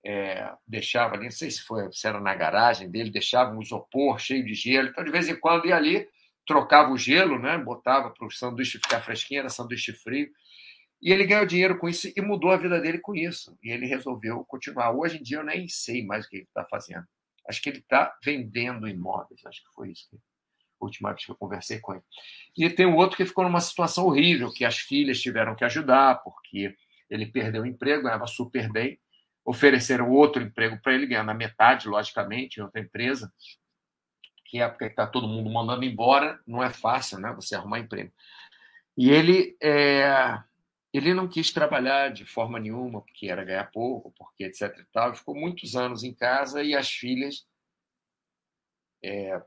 é, 0.04 0.50
deixava 0.66 1.14
ali, 1.14 1.24
não 1.24 1.30
sei 1.30 1.50
se, 1.50 1.60
foi, 1.62 1.92
se 1.92 2.06
era 2.06 2.18
na 2.18 2.34
garagem 2.34 2.90
dele, 2.90 3.10
deixava 3.10 3.54
um 3.54 3.60
isopor 3.60 4.18
cheio 4.18 4.44
de 4.44 4.54
gelo. 4.54 4.88
Então, 4.88 5.04
de 5.04 5.10
vez 5.10 5.28
em 5.28 5.38
quando, 5.38 5.66
ia 5.66 5.76
ali, 5.76 6.08
trocava 6.46 6.90
o 6.90 6.96
gelo, 6.96 7.38
né? 7.38 7.58
botava 7.58 8.08
para 8.10 8.26
o 8.26 8.30
sanduíche 8.30 8.78
ficar 8.78 9.02
fresquinho, 9.02 9.40
era 9.40 9.50
sanduíche 9.50 9.92
frio. 9.92 10.30
E 11.00 11.12
ele 11.12 11.26
ganhou 11.26 11.46
dinheiro 11.46 11.78
com 11.78 11.88
isso 11.88 12.12
e 12.14 12.20
mudou 12.20 12.50
a 12.50 12.56
vida 12.56 12.80
dele 12.80 12.98
com 12.98 13.14
isso. 13.14 13.56
E 13.62 13.70
ele 13.70 13.86
resolveu 13.86 14.44
continuar. 14.44 14.92
Hoje 14.92 15.18
em 15.18 15.22
dia, 15.22 15.38
eu 15.38 15.44
nem 15.44 15.68
sei 15.68 16.04
mais 16.04 16.26
o 16.26 16.28
que 16.28 16.36
ele 16.36 16.44
está 16.44 16.64
fazendo. 16.64 17.06
Acho 17.48 17.62
que 17.62 17.68
ele 17.68 17.78
está 17.78 18.16
vendendo 18.24 18.88
imóveis. 18.88 19.40
Acho 19.46 19.62
que 19.62 19.72
foi 19.74 19.90
isso 19.92 20.08
que 20.10 20.16
a 20.80 20.84
última 20.84 21.10
vez 21.10 21.24
que 21.24 21.32
eu 21.32 21.36
conversei 21.36 21.80
com 21.80 21.94
ele. 21.94 22.02
E 22.56 22.70
tem 22.70 22.86
um 22.86 22.96
outro 22.96 23.16
que 23.16 23.24
ficou 23.24 23.44
numa 23.44 23.60
situação 23.60 24.06
horrível, 24.06 24.52
que 24.52 24.64
as 24.64 24.78
filhas 24.78 25.20
tiveram 25.20 25.54
que 25.54 25.64
ajudar, 25.64 26.22
porque 26.22 26.74
ele 27.10 27.26
perdeu 27.26 27.62
o 27.62 27.66
emprego, 27.66 28.04
ganhava 28.04 28.26
super 28.26 28.70
bem, 28.70 28.98
ofereceram 29.44 30.10
outro 30.10 30.42
emprego 30.42 30.78
para 30.80 30.94
ele, 30.94 31.06
ganhando 31.06 31.30
a 31.30 31.34
metade, 31.34 31.88
logicamente, 31.88 32.58
em 32.58 32.62
outra 32.62 32.80
empresa, 32.80 33.32
que 34.44 34.60
época 34.60 34.86
que 34.86 34.92
está 34.92 35.06
todo 35.06 35.28
mundo 35.28 35.50
mandando 35.50 35.84
embora, 35.84 36.40
não 36.46 36.62
é 36.62 36.70
fácil 36.70 37.18
né, 37.18 37.32
você 37.32 37.54
arrumar 37.54 37.80
emprego. 37.80 38.12
E 38.96 39.10
ele, 39.10 39.56
é, 39.62 40.38
ele 40.92 41.12
não 41.14 41.28
quis 41.28 41.52
trabalhar 41.52 42.10
de 42.12 42.24
forma 42.24 42.58
nenhuma, 42.58 43.02
porque 43.02 43.28
era 43.28 43.44
ganhar 43.44 43.70
pouco, 43.70 44.12
porque 44.16 44.44
etc. 44.44 44.78
E 44.78 44.84
tal. 44.92 45.14
Ficou 45.14 45.34
muitos 45.34 45.76
anos 45.76 46.02
em 46.02 46.14
casa 46.14 46.62
e 46.62 46.74
as 46.74 46.90
filhas, 46.90 47.46
é, 49.04 49.42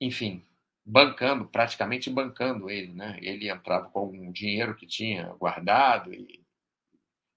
enfim, 0.00 0.46
bancando, 0.84 1.48
praticamente 1.48 2.10
bancando 2.10 2.70
ele. 2.70 2.92
Né? 2.92 3.18
Ele 3.22 3.48
entrava 3.48 3.88
com 3.90 4.00
algum 4.00 4.32
dinheiro 4.32 4.74
que 4.74 4.86
tinha 4.86 5.28
guardado 5.34 6.12
e 6.12 6.44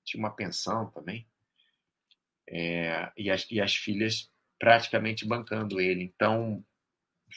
tinha 0.04 0.20
uma 0.24 0.36
pensão 0.36 0.90
também 0.92 1.28
é, 2.48 3.12
e, 3.18 3.30
as, 3.30 3.50
e 3.50 3.60
as 3.60 3.76
filhas 3.76 4.32
praticamente 4.60 5.26
bancando 5.26 5.80
ele. 5.80 6.04
Então, 6.04 6.64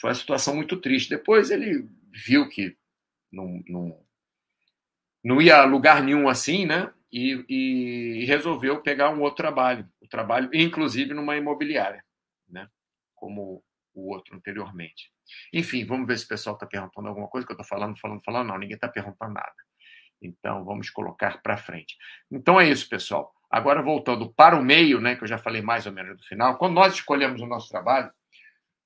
foi 0.00 0.10
uma 0.10 0.14
situação 0.14 0.54
muito 0.54 0.80
triste. 0.80 1.10
Depois 1.10 1.50
ele 1.50 1.88
viu 2.12 2.48
que 2.48 2.76
não, 3.32 3.62
não, 3.66 4.06
não 5.24 5.40
ia 5.40 5.58
a 5.58 5.64
lugar 5.64 6.02
nenhum 6.02 6.28
assim, 6.28 6.66
né? 6.66 6.92
E, 7.10 7.44
e, 7.48 8.24
resolveu 8.26 8.82
pegar 8.82 9.10
um 9.10 9.22
outro 9.22 9.36
trabalho, 9.36 9.88
o 10.00 10.04
um 10.04 10.08
trabalho, 10.08 10.50
inclusive, 10.52 11.14
numa 11.14 11.36
imobiliária, 11.36 12.04
né? 12.48 12.68
Como 13.14 13.64
o 13.94 14.12
outro 14.12 14.36
anteriormente. 14.36 15.10
Enfim, 15.52 15.84
vamos 15.84 16.06
ver 16.06 16.18
se 16.18 16.24
o 16.24 16.28
pessoal 16.28 16.54
está 16.54 16.66
perguntando 16.66 17.08
alguma 17.08 17.28
coisa 17.28 17.46
que 17.46 17.52
eu 17.52 17.54
estou 17.54 17.66
falando, 17.66 17.98
falando, 17.98 18.22
falando. 18.22 18.48
Não, 18.48 18.58
ninguém 18.58 18.74
está 18.74 18.88
perguntando 18.88 19.34
nada. 19.34 19.54
Então, 20.20 20.64
vamos 20.64 20.90
colocar 20.90 21.40
para 21.42 21.56
frente. 21.56 21.96
Então 22.30 22.60
é 22.60 22.68
isso, 22.68 22.88
pessoal. 22.88 23.32
Agora, 23.50 23.82
voltando 23.82 24.32
para 24.32 24.56
o 24.56 24.62
meio, 24.62 25.00
né, 25.00 25.16
que 25.16 25.24
eu 25.24 25.28
já 25.28 25.38
falei 25.38 25.62
mais 25.62 25.86
ou 25.86 25.92
menos 25.92 26.16
do 26.16 26.24
final, 26.24 26.58
quando 26.58 26.74
nós 26.74 26.94
escolhemos 26.94 27.40
o 27.40 27.46
nosso 27.46 27.68
trabalho, 27.68 28.10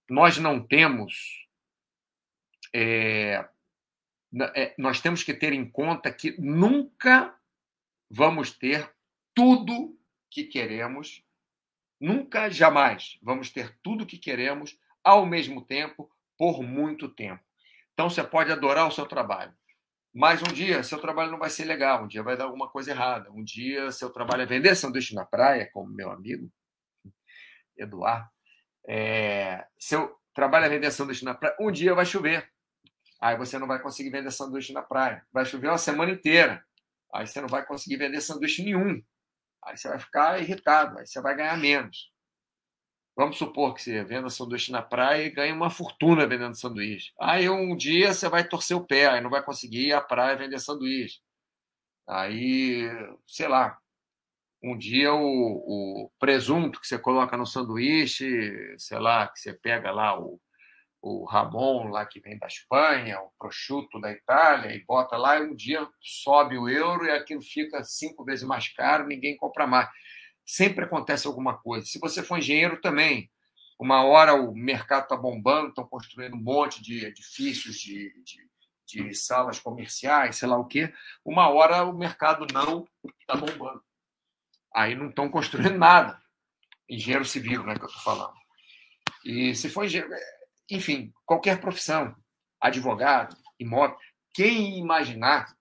nós 0.08 0.38
não 0.38 0.64
temos. 0.64 1.46
É, 2.74 3.46
nós 4.78 5.00
temos 5.00 5.22
que 5.22 5.34
ter 5.34 5.52
em 5.52 5.68
conta 5.68 6.12
que 6.12 6.40
nunca 6.40 7.34
vamos 8.10 8.50
ter 8.50 8.90
tudo 9.34 9.98
que 10.30 10.44
queremos, 10.44 11.22
nunca, 12.00 12.50
jamais 12.50 13.18
vamos 13.22 13.50
ter 13.50 13.78
tudo 13.82 14.06
que 14.06 14.18
queremos 14.18 14.78
ao 15.04 15.26
mesmo 15.26 15.62
tempo, 15.62 16.10
por 16.38 16.62
muito 16.62 17.08
tempo. 17.08 17.42
Então, 17.92 18.08
você 18.08 18.24
pode 18.24 18.50
adorar 18.50 18.88
o 18.88 18.90
seu 18.90 19.06
trabalho, 19.06 19.54
mas 20.14 20.42
um 20.42 20.52
dia 20.52 20.82
seu 20.82 20.98
trabalho 20.98 21.30
não 21.30 21.38
vai 21.38 21.50
ser 21.50 21.64
legal, 21.64 22.04
um 22.04 22.08
dia 22.08 22.22
vai 22.22 22.36
dar 22.36 22.44
alguma 22.44 22.68
coisa 22.68 22.90
errada. 22.90 23.30
Um 23.30 23.42
dia 23.42 23.90
seu 23.90 24.10
trabalho 24.10 24.42
é 24.42 24.46
vender 24.46 24.74
sanduíche 24.74 25.14
na 25.14 25.24
praia, 25.24 25.70
como 25.72 25.92
meu 25.92 26.10
amigo 26.10 26.50
Eduardo. 27.76 28.28
É, 28.86 29.66
seu 29.78 30.18
trabalho 30.34 30.66
é 30.66 30.68
vender 30.68 30.90
sanduíche 30.90 31.24
na 31.24 31.34
praia, 31.34 31.56
um 31.60 31.70
dia 31.70 31.94
vai 31.94 32.04
chover. 32.04 32.50
Aí 33.22 33.36
você 33.36 33.56
não 33.56 33.68
vai 33.68 33.80
conseguir 33.80 34.10
vender 34.10 34.32
sanduíche 34.32 34.72
na 34.72 34.82
praia. 34.82 35.24
Vai 35.32 35.44
chover 35.46 35.68
uma 35.68 35.78
semana 35.78 36.10
inteira. 36.10 36.64
Aí 37.14 37.24
você 37.24 37.40
não 37.40 37.46
vai 37.46 37.64
conseguir 37.64 37.96
vender 37.96 38.20
sanduíche 38.20 38.64
nenhum. 38.64 39.00
Aí 39.64 39.76
você 39.76 39.88
vai 39.88 40.00
ficar 40.00 40.40
irritado, 40.40 40.98
aí 40.98 41.06
você 41.06 41.20
vai 41.20 41.36
ganhar 41.36 41.56
menos. 41.56 42.10
Vamos 43.14 43.38
supor 43.38 43.74
que 43.74 43.82
você 43.82 44.02
venda 44.02 44.28
sanduíche 44.28 44.72
na 44.72 44.82
praia 44.82 45.24
e 45.24 45.30
ganha 45.30 45.54
uma 45.54 45.70
fortuna 45.70 46.26
vendendo 46.26 46.56
sanduíche. 46.56 47.12
Aí 47.20 47.48
um 47.48 47.76
dia 47.76 48.12
você 48.12 48.28
vai 48.28 48.42
torcer 48.42 48.76
o 48.76 48.84
pé, 48.84 49.06
aí 49.06 49.20
não 49.20 49.30
vai 49.30 49.44
conseguir 49.44 49.86
ir 49.86 49.92
à 49.92 50.00
praia 50.00 50.36
vender 50.36 50.58
sanduíche. 50.58 51.20
Aí, 52.08 52.90
sei 53.24 53.46
lá, 53.46 53.78
um 54.60 54.76
dia 54.76 55.14
o, 55.14 56.06
o 56.06 56.10
presunto 56.18 56.80
que 56.80 56.88
você 56.88 56.98
coloca 56.98 57.36
no 57.36 57.46
sanduíche, 57.46 58.26
sei 58.78 58.98
lá, 58.98 59.28
que 59.28 59.38
você 59.38 59.52
pega 59.52 59.92
lá 59.92 60.18
o, 60.18 60.40
o 61.02 61.24
Ramon 61.24 61.88
lá 61.88 62.06
que 62.06 62.20
vem 62.20 62.38
da 62.38 62.46
Espanha, 62.46 63.20
o 63.20 63.32
prosciutto 63.36 64.00
da 64.00 64.12
Itália, 64.12 64.72
e 64.74 64.84
bota 64.84 65.16
lá, 65.16 65.36
e 65.36 65.42
um 65.42 65.54
dia 65.54 65.86
sobe 66.00 66.56
o 66.56 66.68
euro 66.68 67.04
e 67.04 67.10
aquilo 67.10 67.42
fica 67.42 67.82
cinco 67.82 68.24
vezes 68.24 68.46
mais 68.46 68.68
caro, 68.68 69.08
ninguém 69.08 69.36
compra 69.36 69.66
mais. 69.66 69.88
Sempre 70.46 70.84
acontece 70.84 71.26
alguma 71.26 71.58
coisa. 71.58 71.86
Se 71.86 71.98
você 71.98 72.22
for 72.22 72.38
engenheiro 72.38 72.80
também, 72.80 73.28
uma 73.78 74.04
hora 74.04 74.34
o 74.34 74.54
mercado 74.54 75.02
está 75.04 75.16
bombando, 75.16 75.70
estão 75.70 75.84
construindo 75.84 76.34
um 76.34 76.42
monte 76.42 76.80
de 76.80 77.04
edifícios, 77.04 77.80
de, 77.80 78.12
de, 78.22 78.48
de, 78.86 79.14
salas 79.14 79.58
comerciais, 79.58 80.36
sei 80.36 80.48
lá 80.48 80.56
o 80.56 80.66
quê. 80.66 80.92
Uma 81.24 81.48
hora 81.48 81.82
o 81.82 81.92
mercado 81.92 82.46
não 82.52 82.86
está 83.20 83.34
bombando. 83.34 83.82
Aí 84.72 84.94
não 84.94 85.08
estão 85.08 85.28
construindo 85.28 85.76
nada. 85.76 86.22
Engenheiro 86.88 87.24
civil, 87.24 87.64
né, 87.64 87.74
que 87.74 87.82
eu 87.82 87.88
estou 87.88 88.02
falando. 88.02 88.34
E 89.24 89.54
se 89.54 89.68
for 89.68 89.84
engenheiro, 89.84 90.14
enfim, 90.70 91.12
qualquer 91.26 91.60
profissão, 91.60 92.14
advogado, 92.60 93.36
imóvel, 93.58 93.96
quem 94.34 94.78
imaginar, 94.78 95.56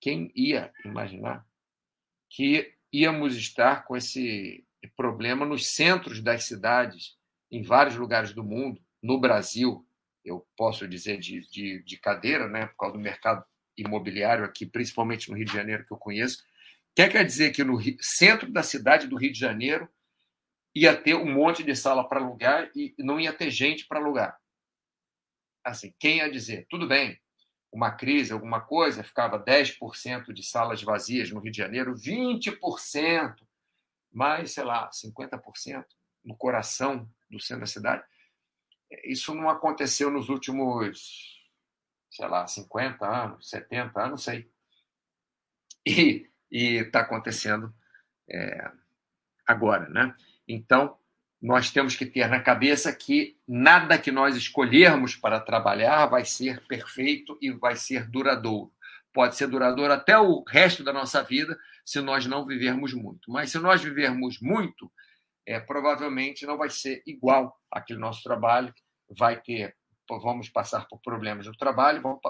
quem 0.00 0.32
ia 0.34 0.72
imaginar 0.84 1.46
que 2.34 2.74
íamos 2.92 3.36
estar 3.36 3.84
com 3.84 3.96
esse 3.96 4.64
problema 4.96 5.46
nos 5.46 5.68
centros 5.68 6.20
das 6.20 6.44
cidades, 6.44 7.16
em 7.50 7.62
vários 7.62 7.94
lugares 7.94 8.32
do 8.32 8.42
mundo, 8.42 8.80
no 9.00 9.20
Brasil, 9.20 9.86
eu 10.24 10.46
posso 10.56 10.88
dizer 10.88 11.18
de, 11.18 11.40
de, 11.48 11.82
de 11.84 11.96
cadeira, 11.96 12.48
né, 12.48 12.66
por 12.66 12.76
causa 12.76 12.96
do 12.96 13.02
mercado 13.02 13.44
imobiliário 13.76 14.44
aqui, 14.44 14.66
principalmente 14.66 15.30
no 15.30 15.36
Rio 15.36 15.46
de 15.46 15.52
Janeiro, 15.52 15.84
que 15.84 15.92
eu 15.92 15.96
conheço. 15.96 16.42
Quer 16.94 17.10
quer 17.10 17.24
dizer 17.24 17.52
que 17.52 17.62
no 17.62 17.78
centro 18.00 18.50
da 18.50 18.62
cidade 18.62 19.06
do 19.06 19.16
Rio 19.16 19.32
de 19.32 19.38
Janeiro 19.38 19.88
ia 20.74 20.96
ter 20.96 21.14
um 21.14 21.32
monte 21.32 21.62
de 21.62 21.76
sala 21.76 22.08
para 22.08 22.20
alugar 22.20 22.70
e 22.74 22.94
não 22.98 23.20
ia 23.20 23.32
ter 23.32 23.50
gente 23.50 23.86
para 23.86 24.00
alugar. 24.00 24.38
Assim, 25.62 25.94
quem 25.98 26.18
ia 26.18 26.30
dizer? 26.30 26.66
Tudo 26.68 26.86
bem, 26.86 27.18
uma 27.72 27.90
crise, 27.90 28.32
alguma 28.32 28.60
coisa, 28.60 29.02
ficava 29.02 29.42
10% 29.42 30.32
de 30.32 30.42
salas 30.42 30.82
vazias 30.82 31.30
no 31.30 31.40
Rio 31.40 31.52
de 31.52 31.58
Janeiro, 31.58 31.94
20%, 31.94 33.36
mais, 34.12 34.52
sei 34.52 34.64
lá, 34.64 34.88
50% 34.90 35.84
no 36.24 36.36
coração 36.36 37.08
do 37.28 37.40
centro 37.40 37.60
da 37.60 37.66
cidade. 37.66 38.04
Isso 39.04 39.34
não 39.34 39.48
aconteceu 39.48 40.10
nos 40.10 40.28
últimos, 40.28 41.40
sei 42.10 42.28
lá, 42.28 42.46
50 42.46 43.06
anos, 43.06 43.50
70 43.50 44.00
anos, 44.00 44.10
não 44.10 44.16
sei. 44.18 44.50
E 46.50 46.76
está 46.76 47.00
acontecendo 47.00 47.74
é, 48.30 48.70
agora, 49.44 49.88
né? 49.88 50.14
Então, 50.46 50.96
nós 51.40 51.70
temos 51.70 51.94
que 51.94 52.06
ter 52.06 52.26
na 52.28 52.40
cabeça 52.40 52.90
que 52.90 53.36
nada 53.46 53.98
que 53.98 54.10
nós 54.10 54.34
escolhermos 54.34 55.14
para 55.14 55.38
trabalhar 55.38 56.06
vai 56.06 56.24
ser 56.24 56.66
perfeito 56.66 57.36
e 57.40 57.50
vai 57.50 57.76
ser 57.76 58.08
duradouro. 58.08 58.72
Pode 59.12 59.36
ser 59.36 59.46
duradouro 59.46 59.92
até 59.92 60.18
o 60.18 60.42
resto 60.48 60.82
da 60.82 60.92
nossa 60.92 61.22
vida 61.22 61.56
se 61.84 62.00
nós 62.00 62.26
não 62.26 62.46
vivermos 62.46 62.94
muito. 62.94 63.30
Mas 63.30 63.50
se 63.50 63.58
nós 63.58 63.82
vivermos 63.82 64.40
muito, 64.40 64.90
é, 65.46 65.60
provavelmente 65.60 66.46
não 66.46 66.56
vai 66.56 66.70
ser 66.70 67.02
igual 67.06 67.54
aquele 67.70 67.98
nosso 67.98 68.22
trabalho. 68.22 68.74
Vai 69.18 69.40
ter, 69.40 69.76
vamos 70.08 70.48
passar 70.48 70.88
por 70.88 70.98
problemas 71.00 71.46
no 71.46 71.56
trabalho, 71.56 72.00
vamos, 72.00 72.20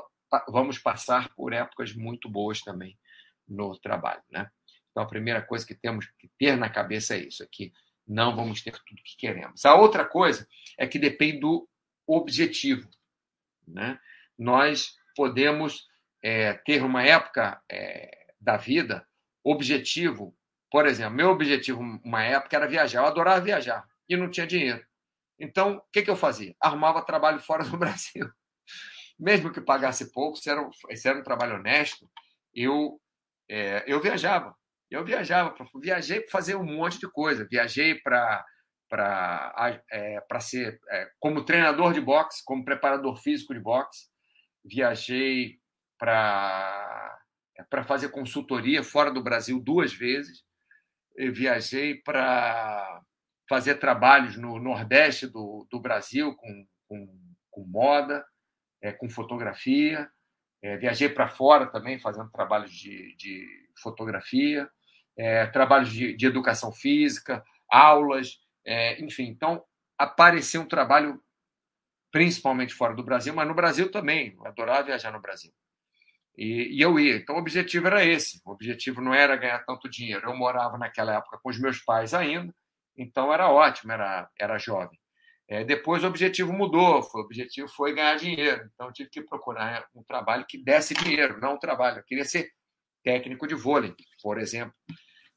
vamos 0.49 0.78
passar 0.78 1.33
por 1.35 1.52
épocas 1.52 1.94
muito 1.94 2.28
boas 2.28 2.61
também 2.61 2.99
no 3.47 3.78
trabalho, 3.78 4.23
né? 4.30 4.50
Então 4.90 5.02
a 5.02 5.09
primeira 5.09 5.42
coisa 5.42 5.66
que 5.66 5.75
temos 5.75 6.06
que 6.18 6.28
ter 6.38 6.56
na 6.56 6.68
cabeça 6.68 7.14
é 7.14 7.18
isso, 7.18 7.42
é 7.42 7.47
não 8.06 8.37
vamos 8.37 8.62
ter 8.62 8.73
tudo 8.73 9.02
que 9.02 9.16
queremos. 9.16 9.64
A 9.64 9.75
outra 9.75 10.04
coisa 10.04 10.46
é 10.78 10.87
que 10.87 10.99
depende 10.99 11.40
do 11.40 11.68
objetivo. 12.06 12.88
Né? 13.66 13.99
Nós 14.38 14.96
podemos 15.16 15.87
é, 16.23 16.54
ter 16.54 16.82
uma 16.82 17.02
época 17.02 17.61
é, 17.70 18.26
da 18.40 18.56
vida 18.56 19.06
objetivo. 19.42 20.37
Por 20.70 20.87
exemplo, 20.87 21.14
meu 21.14 21.30
objetivo 21.30 21.81
uma 21.81 22.22
época 22.22 22.57
era 22.57 22.68
viajar. 22.68 23.00
Eu 23.00 23.07
adorava 23.07 23.40
viajar 23.40 23.87
e 24.09 24.16
não 24.16 24.31
tinha 24.31 24.46
dinheiro. 24.46 24.85
Então, 25.38 25.76
o 25.76 25.83
que, 25.92 26.02
que 26.02 26.11
eu 26.11 26.16
fazia? 26.16 26.55
Arrumava 26.61 27.05
trabalho 27.05 27.40
fora 27.40 27.64
do 27.64 27.76
Brasil. 27.76 28.31
Mesmo 29.18 29.52
que 29.52 29.61
pagasse 29.61 30.12
pouco, 30.12 30.37
se 30.37 30.50
era, 30.50 30.61
um, 30.61 30.70
se 30.72 31.09
era 31.09 31.18
um 31.18 31.22
trabalho 31.22 31.57
honesto, 31.57 32.11
eu, 32.52 33.00
é, 33.48 33.85
eu 33.87 34.00
viajava. 34.00 34.57
Eu 34.90 35.05
viajava, 35.05 35.55
viajei 35.83 36.20
para 36.20 36.31
fazer 36.31 36.57
um 36.57 36.64
monte 36.64 36.99
de 36.99 37.11
coisa. 37.11 37.47
Viajei 37.51 37.94
para 38.01 38.44
para 38.88 39.83
é, 39.90 40.20
ser 40.40 40.79
é, 40.88 41.11
como 41.18 41.44
treinador 41.44 41.92
de 41.92 42.01
boxe, 42.01 42.44
como 42.44 42.64
preparador 42.64 43.16
físico 43.16 43.53
de 43.53 43.59
boxe. 43.59 44.09
Viajei 44.64 45.59
para 45.99 47.18
é, 47.57 47.62
para 47.64 47.85
fazer 47.85 48.11
consultoria 48.11 48.83
fora 48.83 49.11
do 49.11 49.23
Brasil 49.23 49.61
duas 49.61 49.92
vezes. 49.92 50.44
Eu 51.16 51.33
viajei 51.33 52.01
para 52.03 53.01
fazer 53.49 53.77
trabalhos 53.77 54.37
no 54.37 54.59
Nordeste 54.59 55.27
do, 55.27 55.66
do 55.70 55.81
Brasil 55.81 56.35
com, 56.35 56.66
com, 56.88 57.35
com 57.51 57.64
moda, 57.66 58.25
é, 58.83 58.92
com 58.92 59.09
fotografia. 59.09 60.09
É, 60.64 60.79
viajei 60.79 61.11
para 61.11 61.29
fora 61.29 61.66
também 61.66 61.98
fazendo 61.98 62.31
trabalhos 62.31 62.72
de, 62.72 63.14
de 63.16 63.46
fotografia 63.83 64.68
é, 65.16 65.46
trabalhos 65.46 65.92
de, 65.92 66.14
de, 66.16 66.27
educação 66.27 66.72
física, 66.72 67.44
aulas, 67.70 68.38
é, 68.64 69.00
enfim. 69.03 69.24
Então, 69.24 69.64
apareceu 69.98 70.62
um 70.62 70.66
trabalho 70.66 71.20
principalmente 72.11 72.74
fora 72.74 72.94
do 72.94 73.03
Brasil, 73.03 73.35
mas 73.35 73.46
no 73.46 73.55
Brasil 73.55 73.90
também. 73.90 74.35
Eu 74.37 74.46
adorava 74.46 74.85
viajar 74.85 75.12
no 75.12 75.20
Brasil. 75.20 75.53
E, 76.37 76.77
e, 76.77 76.81
eu 76.81 76.98
ia. 76.98 77.16
Então, 77.16 77.37
o 77.37 77.38
objetivo 77.38 77.87
era 77.87 78.05
esse. 78.05 78.40
O 78.44 78.50
objetivo 78.50 79.00
não 79.00 79.14
era 79.14 79.37
ganhar 79.37 79.64
tanto 79.64 79.88
dinheiro. 79.88 80.29
Eu 80.29 80.37
morava 80.37 80.77
naquela 80.79 81.14
época 81.14 81.38
com 81.42 81.48
os 81.48 81.61
meus 81.61 81.79
pais 81.81 82.12
ainda, 82.14 82.55
então 82.96 83.33
era 83.33 83.50
ótimo, 83.50 83.92
era, 83.92 84.29
era 84.38 84.59
jovem. 84.59 84.98
É, 85.46 85.62
depois 85.62 86.02
o 86.02 86.07
objetivo 86.07 86.52
mudou, 86.52 87.00
o 87.00 87.18
objetivo 87.18 87.68
foi 87.68 87.94
ganhar 87.94 88.16
dinheiro. 88.16 88.70
Então, 88.74 88.90
tive 88.92 89.11
que 89.11 89.22
procurar 89.22 89.87
um 89.94 90.02
trabalho 90.02 90.46
que 90.48 90.57
desse 90.57 90.94
dinheiro, 90.94 91.38
não 91.40 91.54
um 91.54 91.59
trabalho. 91.59 91.98
Eu 91.98 92.04
queria 92.04 92.24
ser 92.24 92.50
técnico 93.02 93.46
de 93.46 93.54
vôlei, 93.54 93.94
por 94.22 94.38
exemplo. 94.38 94.74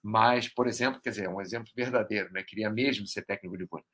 Mas, 0.02 0.48
por 0.48 0.68
exemplo, 0.68 1.02
quer 1.02 1.10
dizer, 1.10 1.28
um 1.28 1.42
exemplo 1.42 1.70
verdadeiro, 1.76 2.32
né? 2.32 2.42
queria 2.42 2.70
mesmo 2.70 3.06
ser 3.06 3.26
técnico 3.26 3.58
de 3.58 3.66
vôlei. 3.66 3.86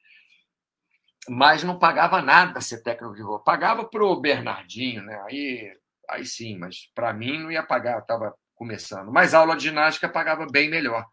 Mas 1.28 1.63
não 1.63 1.80
pagava 1.80 2.21
nada 2.21 2.62
ser 2.62 2.84
técnico 2.84 3.15
de 3.15 3.23
vôlei. 3.23 3.43
Pagava 3.43 3.84
para 3.84 4.04
o 4.04 4.19
Bernardinho, 4.19 5.02
né? 5.04 5.19
aí, 5.28 5.76
aí 6.10 6.26
sim, 6.26 6.58
mas 6.60 6.91
para 6.93 7.12
mim 7.12 7.39
não 7.39 7.52
ia 7.52 7.63
pagar, 7.63 7.99
estava 7.99 8.36
começando. 8.54 9.12
Mas 9.12 9.34
aula 9.34 9.56
de 9.56 9.63
ginástica 9.63 10.08
pagava 10.08 10.45
bem 10.45 10.69
melhor. 10.69 11.04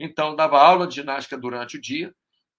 Então, 0.00 0.34
dava 0.34 0.58
aula 0.58 0.86
de 0.86 0.94
ginástica 0.94 1.36
durante 1.36 1.76
o 1.76 1.80
dia 1.80 2.14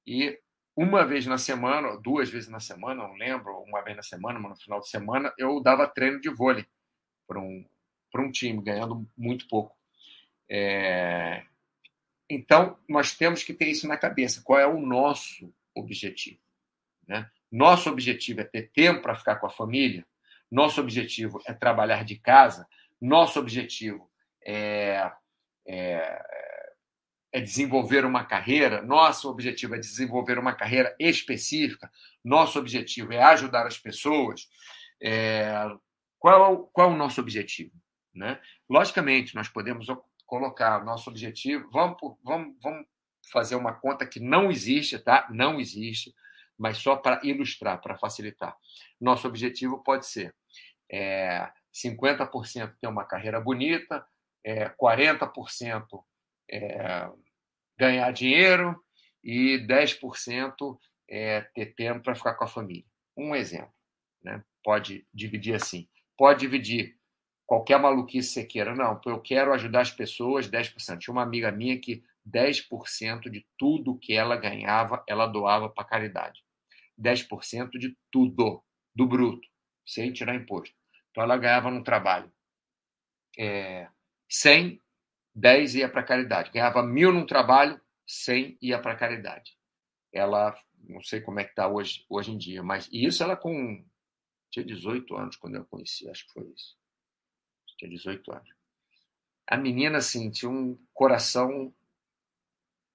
e 0.06 0.38
uma 0.78 1.04
vez 1.04 1.26
na 1.26 1.40
semana, 1.40 1.98
duas 1.98 2.30
vezes 2.30 2.48
na 2.48 2.60
semana, 2.60 3.02
não 3.08 3.16
lembro, 3.16 3.58
uma 3.64 3.82
vez 3.82 3.98
na 3.98 4.04
semana, 4.04 4.38
uma 4.38 4.50
no 4.50 4.56
final 4.56 4.80
de 4.80 4.88
semana, 4.88 5.34
eu 5.36 5.60
dava 5.60 5.88
treino 5.88 6.22
de 6.22 6.30
vôlei 6.30 6.68
para 7.28 7.40
um, 7.40 7.66
um 8.16 8.32
time, 8.32 8.62
ganhando 8.62 9.10
muito 9.18 9.48
pouco. 9.48 9.76
É... 10.48 11.44
Então, 12.30 12.78
nós 12.88 13.16
temos 13.16 13.42
que 13.42 13.56
ter 13.56 13.66
isso 13.70 13.88
na 13.88 13.98
cabeça. 13.98 14.44
Qual 14.44 14.60
é 14.60 14.68
o 14.68 14.80
nosso 14.80 15.52
objetivo? 15.74 16.40
Né? 17.08 17.28
Nosso 17.52 17.90
objetivo 17.90 18.42
é 18.42 18.44
ter 18.44 18.70
tempo 18.72 19.02
para 19.02 19.16
ficar 19.16 19.38
com 19.38 19.48
a 19.48 19.52
família, 19.52 20.06
nosso 20.52 20.80
objetivo 20.80 21.42
é 21.48 21.54
trabalhar 21.54 22.06
de 22.06 22.20
casa, 22.20 22.68
nosso 23.02 23.40
objetivo 23.40 24.10
é, 24.46 25.12
é, 25.66 26.37
é 27.32 27.42
desenvolver 27.42 28.06
uma 28.06 28.24
carreira, 28.24 28.82
nosso 28.82 29.30
objetivo 29.30 29.76
é 29.76 29.80
desenvolver 29.80 30.40
uma 30.40 30.54
carreira 30.54 30.96
específica, 31.00 31.92
nosso 32.24 32.58
objetivo 32.58 33.14
é 33.14 33.22
ajudar 33.22 33.68
as 33.68 33.78
pessoas. 33.78 34.48
É, 35.02 35.52
qual, 36.18 36.68
qual 36.68 36.90
é 36.90 36.94
o 36.94 36.98
nosso 36.98 37.22
objetivo? 37.22 37.72
Né? 38.14 38.40
Logicamente, 38.70 39.36
nós 39.36 39.48
podemos 39.50 39.88
colocar 40.26 40.84
nosso 40.84 41.10
objetivo, 41.10 41.70
vamos, 41.72 41.98
vamos, 42.24 42.56
vamos 42.62 42.88
fazer 43.32 43.56
uma 43.56 43.74
conta 43.74 44.06
que 44.06 44.20
não 44.20 44.52
existe, 44.52 44.98
tá? 45.00 45.28
Não 45.30 45.60
existe, 45.60 46.14
mas 46.58 46.78
só 46.78 46.96
para 46.96 47.22
ilustrar, 47.24 47.80
para 47.82 47.98
facilitar. 47.98 48.56
Nosso 49.00 49.28
objetivo 49.28 49.84
pode 49.84 50.06
ser 50.06 50.34
é, 50.92 51.50
50% 51.74 52.74
ter 52.80 52.88
uma 52.88 53.06
carreira 53.06 53.40
bonita, 53.40 54.06
é, 54.44 54.70
40% 54.70 55.86
é, 56.50 57.10
ganhar 57.78 58.12
dinheiro 58.12 58.76
e 59.24 59.66
10% 59.68 60.78
é, 61.10 61.42
ter 61.54 61.74
tempo 61.76 62.04
para 62.04 62.16
ficar 62.16 62.36
com 62.36 62.44
a 62.44 62.48
família. 62.48 62.86
Um 63.16 63.36
exemplo. 63.36 63.74
Né? 64.24 64.44
Pode 64.64 65.08
dividir 65.14 65.56
assim. 65.56 65.88
Pode 66.18 66.42
dividir 66.42 66.96
qualquer 67.46 67.80
maluquice 67.80 68.30
você 68.30 68.44
queira. 68.46 68.76
Não, 68.76 69.00
eu 69.06 69.22
quero 69.22 69.54
ajudar 69.54 69.82
as 69.82 69.92
pessoas 69.92 70.50
10%. 70.50 71.00
Tinha 71.00 71.14
uma 71.14 71.24
amiga 71.24 71.52
minha 71.52 71.80
que 71.80 72.04
10% 72.28 73.30
de 73.30 73.46
tudo 73.58 73.98
que 73.98 74.14
ela 74.14 74.36
ganhava, 74.36 75.04
ela 75.08 75.28
doava 75.28 75.70
para 75.70 75.86
caridade. 75.86 76.44
10% 77.00 77.72
de 77.80 77.96
tudo, 78.12 78.64
do 78.96 79.08
bruto, 79.08 79.48
sem 79.86 80.12
tirar 80.12 80.36
imposto. 80.36 80.76
Então, 81.12 81.24
ela 81.24 81.38
ganhava 81.38 81.72
no 81.72 81.84
trabalho 81.84 82.32
é, 83.38 83.88
100, 84.30 84.82
10 85.38 85.76
ia 85.76 85.88
para 85.90 86.02
caridade. 86.04 86.52
Ganhava 86.52 86.82
mil 86.82 87.14
num 87.14 87.26
trabalho, 87.26 87.80
100 88.08 88.58
ia 88.60 88.82
para 88.82 88.96
caridade. 88.96 89.56
Ela, 90.12 90.58
não 90.90 91.02
sei 91.04 91.22
como 91.22 91.40
é 91.40 91.44
que 91.44 91.52
está 91.52 91.68
hoje, 91.68 92.04
hoje 92.10 92.32
em 92.32 92.38
dia, 92.38 92.64
mas 92.64 92.90
e 92.92 93.06
isso 93.06 93.22
ela 93.22 93.38
com. 93.38 93.86
Tinha 94.50 94.66
18 94.66 95.16
anos 95.16 95.36
quando 95.36 95.56
eu 95.56 95.66
conheci, 95.66 96.10
acho 96.10 96.26
que 96.26 96.34
foi 96.34 96.48
isso. 96.50 96.76
Tinha 97.78 97.92
18 97.92 98.32
anos. 98.34 98.50
A 99.46 99.58
menina, 99.58 100.00
assim, 100.00 100.32
tinha 100.32 100.50
um 100.50 100.76
coração 100.92 101.72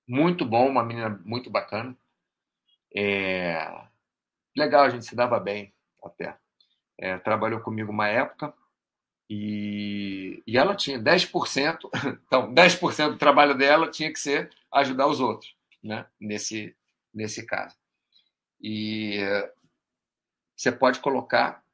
muito 0.08 0.44
bom, 0.44 0.68
uma 0.68 0.84
menina 0.84 1.10
muito 1.24 1.48
bacana. 1.48 1.96
É... 2.94 3.54
Legal, 4.56 4.84
a 4.84 4.90
gente 4.90 5.06
se 5.06 5.14
dava 5.14 5.38
bem 5.38 5.72
até. 6.02 6.36
É, 6.98 7.18
trabalhou 7.18 7.60
comigo 7.60 7.92
uma 7.92 8.08
época 8.08 8.52
e, 9.34 10.42
e 10.46 10.58
ela 10.58 10.76
tinha 10.76 10.98
10%, 10.98 11.88
então 12.26 12.52
10% 12.52 13.12
do 13.12 13.16
trabalho 13.16 13.56
dela 13.56 13.90
tinha 13.90 14.12
que 14.12 14.20
ser 14.20 14.50
ajudar 14.70 15.06
os 15.06 15.20
outros, 15.20 15.56
né? 15.82 16.04
nesse, 16.20 16.76
nesse 17.14 17.46
caso. 17.46 17.74
E 18.60 19.20
você 20.54 20.70
pode 20.70 21.00
colocar 21.00 21.64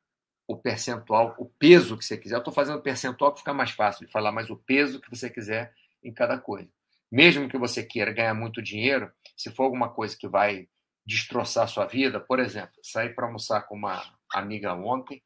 o 0.46 0.56
percentual, 0.56 1.34
o 1.36 1.46
peso 1.46 1.98
que 1.98 2.04
você 2.04 2.16
quiser. 2.16 2.36
Eu 2.36 2.38
estou 2.38 2.54
fazendo 2.54 2.80
percentual 2.80 3.32
para 3.32 3.40
ficar 3.40 3.54
mais 3.54 3.72
fácil 3.72 4.06
de 4.06 4.12
falar, 4.12 4.30
mas 4.30 4.50
o 4.50 4.56
peso 4.56 5.00
que 5.00 5.10
você 5.10 5.28
quiser 5.28 5.74
em 6.00 6.14
cada 6.14 6.38
coisa. 6.38 6.70
Mesmo 7.10 7.48
que 7.48 7.58
você 7.58 7.82
queira 7.82 8.12
ganhar 8.12 8.34
muito 8.34 8.62
dinheiro, 8.62 9.10
se 9.36 9.50
for 9.50 9.64
alguma 9.64 9.88
coisa 9.88 10.16
que 10.16 10.28
vai 10.28 10.68
destroçar 11.04 11.66
sua 11.66 11.86
vida, 11.86 12.20
por 12.20 12.38
exemplo, 12.38 12.78
saí 12.84 13.08
para 13.08 13.26
almoçar 13.26 13.62
com 13.62 13.74
uma 13.74 14.00
amiga 14.32 14.74
ontem 14.74 15.20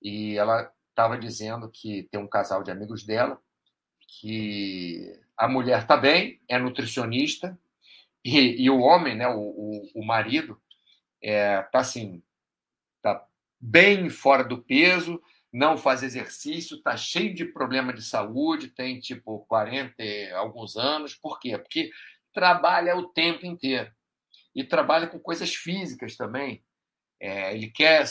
e 0.00 0.38
ela 0.38 0.72
estava 0.96 1.18
dizendo 1.18 1.70
que 1.70 2.04
tem 2.04 2.18
um 2.18 2.26
casal 2.26 2.62
de 2.62 2.70
amigos 2.70 3.04
dela 3.04 3.38
que 4.08 5.12
a 5.36 5.46
mulher 5.46 5.82
está 5.82 5.94
bem, 5.94 6.40
é 6.48 6.58
nutricionista 6.58 7.58
e, 8.24 8.64
e, 8.64 8.70
o 8.70 8.80
homem, 8.80 9.14
né, 9.14 9.28
o, 9.28 9.38
o, 9.38 9.90
o 9.94 10.04
marido, 10.04 10.58
é, 11.22 11.60
tá 11.62 11.80
assim, 11.80 12.22
tá 13.02 13.24
bem 13.60 14.08
fora 14.08 14.42
do 14.42 14.62
peso, 14.62 15.22
não 15.52 15.76
faz 15.76 16.02
exercício, 16.02 16.82
tá 16.82 16.96
cheio 16.96 17.34
de 17.34 17.44
problema 17.44 17.92
de 17.92 18.02
saúde, 18.02 18.68
tem 18.68 18.98
tipo 18.98 19.40
40 19.48 19.94
alguns 20.34 20.76
anos. 20.76 21.14
Por 21.14 21.38
quê? 21.38 21.58
Porque 21.58 21.90
trabalha 22.32 22.96
o 22.96 23.08
tempo 23.08 23.44
inteiro 23.46 23.92
e 24.54 24.64
trabalha 24.64 25.06
com 25.06 25.18
coisas 25.18 25.54
físicas 25.54 26.16
também. 26.16 26.64
É, 27.20 27.54
ele 27.54 27.70
quer 27.70 28.04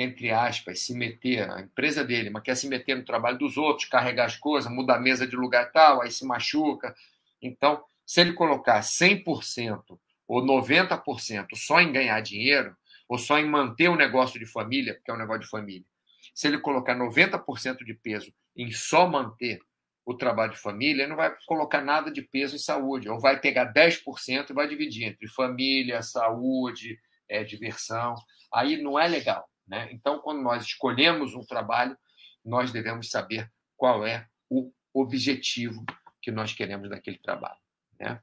entre 0.00 0.30
aspas, 0.30 0.80
se 0.80 0.94
meter, 0.94 1.50
a 1.50 1.60
empresa 1.60 2.04
dele, 2.04 2.30
mas 2.30 2.44
quer 2.44 2.54
se 2.54 2.68
meter 2.68 2.96
no 2.96 3.04
trabalho 3.04 3.36
dos 3.36 3.56
outros, 3.56 3.88
carregar 3.88 4.26
as 4.26 4.36
coisas, 4.36 4.70
mudar 4.70 4.94
a 4.94 5.00
mesa 5.00 5.26
de 5.26 5.34
lugar 5.34 5.72
tal, 5.72 6.00
aí 6.00 6.10
se 6.12 6.24
machuca. 6.24 6.94
Então, 7.42 7.82
se 8.06 8.20
ele 8.20 8.32
colocar 8.32 8.80
100% 8.80 9.98
ou 10.28 10.40
90% 10.40 11.48
só 11.54 11.80
em 11.80 11.90
ganhar 11.90 12.20
dinheiro, 12.20 12.76
ou 13.08 13.18
só 13.18 13.40
em 13.40 13.46
manter 13.46 13.88
o 13.88 13.94
um 13.94 13.96
negócio 13.96 14.38
de 14.38 14.46
família, 14.46 14.94
porque 14.94 15.10
é 15.10 15.14
um 15.14 15.18
negócio 15.18 15.42
de 15.42 15.48
família, 15.48 15.86
se 16.32 16.46
ele 16.46 16.58
colocar 16.58 16.96
90% 16.96 17.78
de 17.84 17.94
peso 17.94 18.32
em 18.56 18.70
só 18.70 19.08
manter 19.08 19.58
o 20.06 20.14
trabalho 20.14 20.52
de 20.52 20.58
família, 20.58 21.02
ele 21.02 21.10
não 21.10 21.16
vai 21.16 21.34
colocar 21.44 21.82
nada 21.82 22.08
de 22.08 22.22
peso 22.22 22.54
em 22.54 22.60
saúde, 22.60 23.08
ou 23.08 23.18
vai 23.18 23.40
pegar 23.40 23.72
10% 23.72 24.50
e 24.50 24.54
vai 24.54 24.68
dividir 24.68 25.08
entre 25.08 25.26
família, 25.26 26.02
saúde, 26.02 26.96
é, 27.28 27.42
diversão. 27.42 28.14
Aí 28.54 28.80
não 28.80 28.96
é 28.96 29.08
legal. 29.08 29.48
Né? 29.68 29.88
Então, 29.92 30.18
quando 30.18 30.42
nós 30.42 30.64
escolhemos 30.64 31.34
um 31.34 31.44
trabalho, 31.44 31.96
nós 32.44 32.72
devemos 32.72 33.10
saber 33.10 33.50
qual 33.76 34.06
é 34.06 34.26
o 34.48 34.72
objetivo 34.94 35.84
que 36.22 36.30
nós 36.30 36.52
queremos 36.52 36.88
daquele 36.88 37.18
trabalho. 37.18 37.58
Né? 38.00 38.20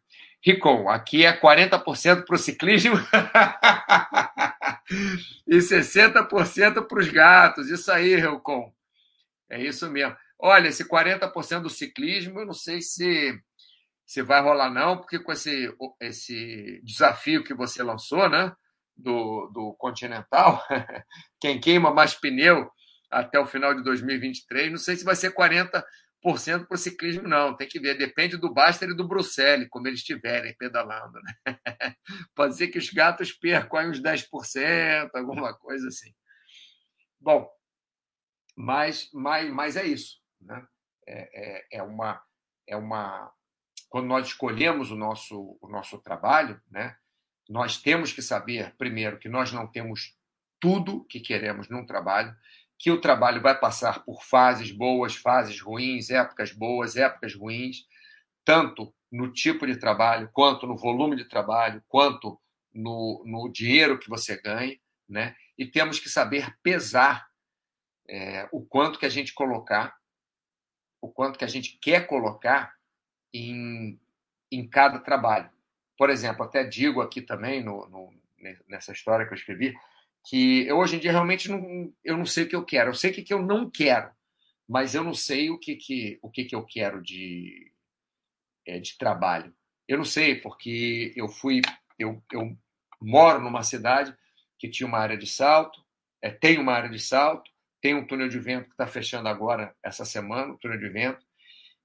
Aqui 0.89 1.25
é 1.25 1.39
40% 1.39 2.25
para 2.25 2.35
o 2.35 2.39
ciclismo 2.39 2.95
e 5.47 5.57
60% 5.57 6.87
para 6.87 6.99
os 6.99 7.09
gatos. 7.09 7.69
Isso 7.69 7.91
aí, 7.91 8.15
Ricom. 8.15 8.73
É 9.49 9.61
isso 9.61 9.89
mesmo. 9.89 10.15
Olha, 10.37 10.67
esse 10.67 10.87
40% 10.87 11.61
do 11.61 11.69
ciclismo, 11.69 12.39
eu 12.39 12.45
não 12.45 12.53
sei 12.53 12.81
se, 12.81 13.39
se 14.05 14.21
vai 14.21 14.41
rolar, 14.41 14.69
não, 14.69 14.97
porque 14.97 15.19
com 15.19 15.31
esse, 15.31 15.73
esse 16.01 16.81
desafio 16.83 17.43
que 17.43 17.53
você 17.53 17.81
lançou, 17.81 18.29
né? 18.29 18.53
Do, 18.95 19.49
do 19.53 19.73
Continental, 19.77 20.63
quem 21.39 21.59
queima 21.59 21.93
mais 21.93 22.13
pneu 22.13 22.69
até 23.11 23.39
o 23.39 23.45
final 23.45 23.73
de 23.73 23.83
2023, 23.83 24.71
não 24.71 24.77
sei 24.77 24.95
se 24.95 25.05
vai 25.05 25.15
ser 25.15 25.33
40% 25.33 25.83
para 26.23 26.75
o 26.75 26.77
ciclismo, 26.77 27.27
não. 27.27 27.55
Tem 27.55 27.67
que 27.67 27.79
ver, 27.79 27.97
depende 27.97 28.37
do 28.37 28.53
Baster 28.53 28.89
e 28.89 28.95
do 28.95 29.07
Bruxelles, 29.07 29.67
como 29.69 29.87
eles 29.87 29.99
estiverem 29.99 30.55
pedalando. 30.57 31.19
Né? 31.21 31.35
Pode 32.35 32.55
ser 32.55 32.67
que 32.69 32.79
os 32.79 32.89
gatos 32.89 33.31
percam 33.31 33.89
uns 33.89 34.01
10%, 34.01 35.11
alguma 35.13 35.53
coisa 35.53 35.87
assim. 35.87 36.11
Bom, 37.19 37.47
mas, 38.55 39.09
mas, 39.13 39.49
mas 39.51 39.75
é 39.75 39.85
isso. 39.85 40.19
Né? 40.41 40.65
É, 41.07 41.57
é, 41.57 41.77
é, 41.79 41.83
uma, 41.83 42.21
é 42.67 42.75
uma. 42.75 43.31
Quando 43.89 44.07
nós 44.07 44.27
escolhemos 44.27 44.91
o 44.91 44.95
nosso, 44.95 45.57
o 45.61 45.67
nosso 45.67 45.99
trabalho, 46.01 46.59
né? 46.69 46.97
Nós 47.47 47.77
temos 47.77 48.11
que 48.11 48.21
saber, 48.21 48.73
primeiro, 48.77 49.19
que 49.19 49.29
nós 49.29 49.51
não 49.51 49.67
temos 49.67 50.15
tudo 50.59 51.03
que 51.05 51.19
queremos 51.19 51.69
num 51.69 51.85
trabalho, 51.85 52.35
que 52.77 52.91
o 52.91 52.99
trabalho 52.99 53.41
vai 53.41 53.57
passar 53.57 54.03
por 54.03 54.23
fases 54.23 54.71
boas, 54.71 55.15
fases 55.15 55.61
ruins, 55.61 56.09
épocas 56.09 56.51
boas, 56.51 56.95
épocas 56.95 57.33
ruins, 57.33 57.85
tanto 58.43 58.93
no 59.11 59.31
tipo 59.31 59.65
de 59.65 59.77
trabalho, 59.77 60.29
quanto 60.33 60.67
no 60.67 60.75
volume 60.75 61.15
de 61.15 61.25
trabalho, 61.25 61.83
quanto 61.87 62.39
no, 62.73 63.23
no 63.25 63.49
dinheiro 63.49 63.97
que 63.97 64.09
você 64.09 64.41
ganha, 64.41 64.77
né? 65.07 65.35
E 65.57 65.65
temos 65.65 65.99
que 65.99 66.09
saber 66.09 66.53
pesar 66.61 67.27
é, 68.09 68.47
o 68.51 68.65
quanto 68.65 68.99
que 68.99 69.05
a 69.05 69.09
gente 69.09 69.33
colocar, 69.33 69.95
o 71.01 71.09
quanto 71.09 71.39
que 71.39 71.45
a 71.45 71.47
gente 71.47 71.77
quer 71.81 72.07
colocar 72.07 72.73
em, 73.33 73.99
em 74.51 74.67
cada 74.67 74.99
trabalho. 74.99 75.49
Por 75.97 76.09
exemplo, 76.09 76.43
até 76.43 76.63
digo 76.63 77.01
aqui 77.01 77.21
também 77.21 77.63
no, 77.63 77.87
no, 77.87 78.13
nessa 78.67 78.91
história 78.91 79.25
que 79.25 79.33
eu 79.33 79.37
escrevi 79.37 79.75
que 80.25 80.67
eu 80.67 80.77
hoje 80.77 80.95
em 80.95 80.99
dia 80.99 81.11
realmente 81.11 81.49
não, 81.49 81.93
eu 82.03 82.17
não 82.17 82.25
sei 82.25 82.45
o 82.45 82.49
que 82.49 82.55
eu 82.55 82.65
quero. 82.65 82.89
Eu 82.89 82.95
sei 82.95 83.11
o 83.11 83.13
que, 83.13 83.21
que 83.21 83.33
eu 83.33 83.41
não 83.41 83.69
quero, 83.69 84.09
mas 84.67 84.95
eu 84.95 85.03
não 85.03 85.13
sei 85.13 85.49
o 85.49 85.59
que, 85.59 85.75
que, 85.75 86.19
o 86.21 86.29
que, 86.29 86.45
que 86.45 86.55
eu 86.55 86.65
quero 86.65 87.01
de, 87.01 87.71
é, 88.65 88.79
de 88.79 88.97
trabalho. 88.97 89.53
Eu 89.87 89.97
não 89.97 90.05
sei, 90.05 90.35
porque 90.35 91.13
eu 91.15 91.27
fui. 91.27 91.61
Eu, 91.97 92.21
eu 92.31 92.57
moro 92.99 93.39
numa 93.39 93.63
cidade 93.63 94.15
que 94.57 94.67
tinha 94.67 94.87
uma 94.87 94.97
área 94.97 95.17
de 95.17 95.27
salto, 95.27 95.83
é, 96.21 96.31
tem 96.31 96.57
uma 96.57 96.73
área 96.73 96.89
de 96.89 96.99
salto, 96.99 97.51
tem 97.79 97.93
um 97.93 98.05
túnel 98.05 98.27
de 98.27 98.39
vento 98.39 98.65
que 98.65 98.71
está 98.71 98.87
fechando 98.87 99.29
agora, 99.29 99.75
essa 99.83 100.03
semana, 100.03 100.53
o 100.53 100.57
túnel 100.57 100.79
de 100.79 100.89
vento, 100.89 101.23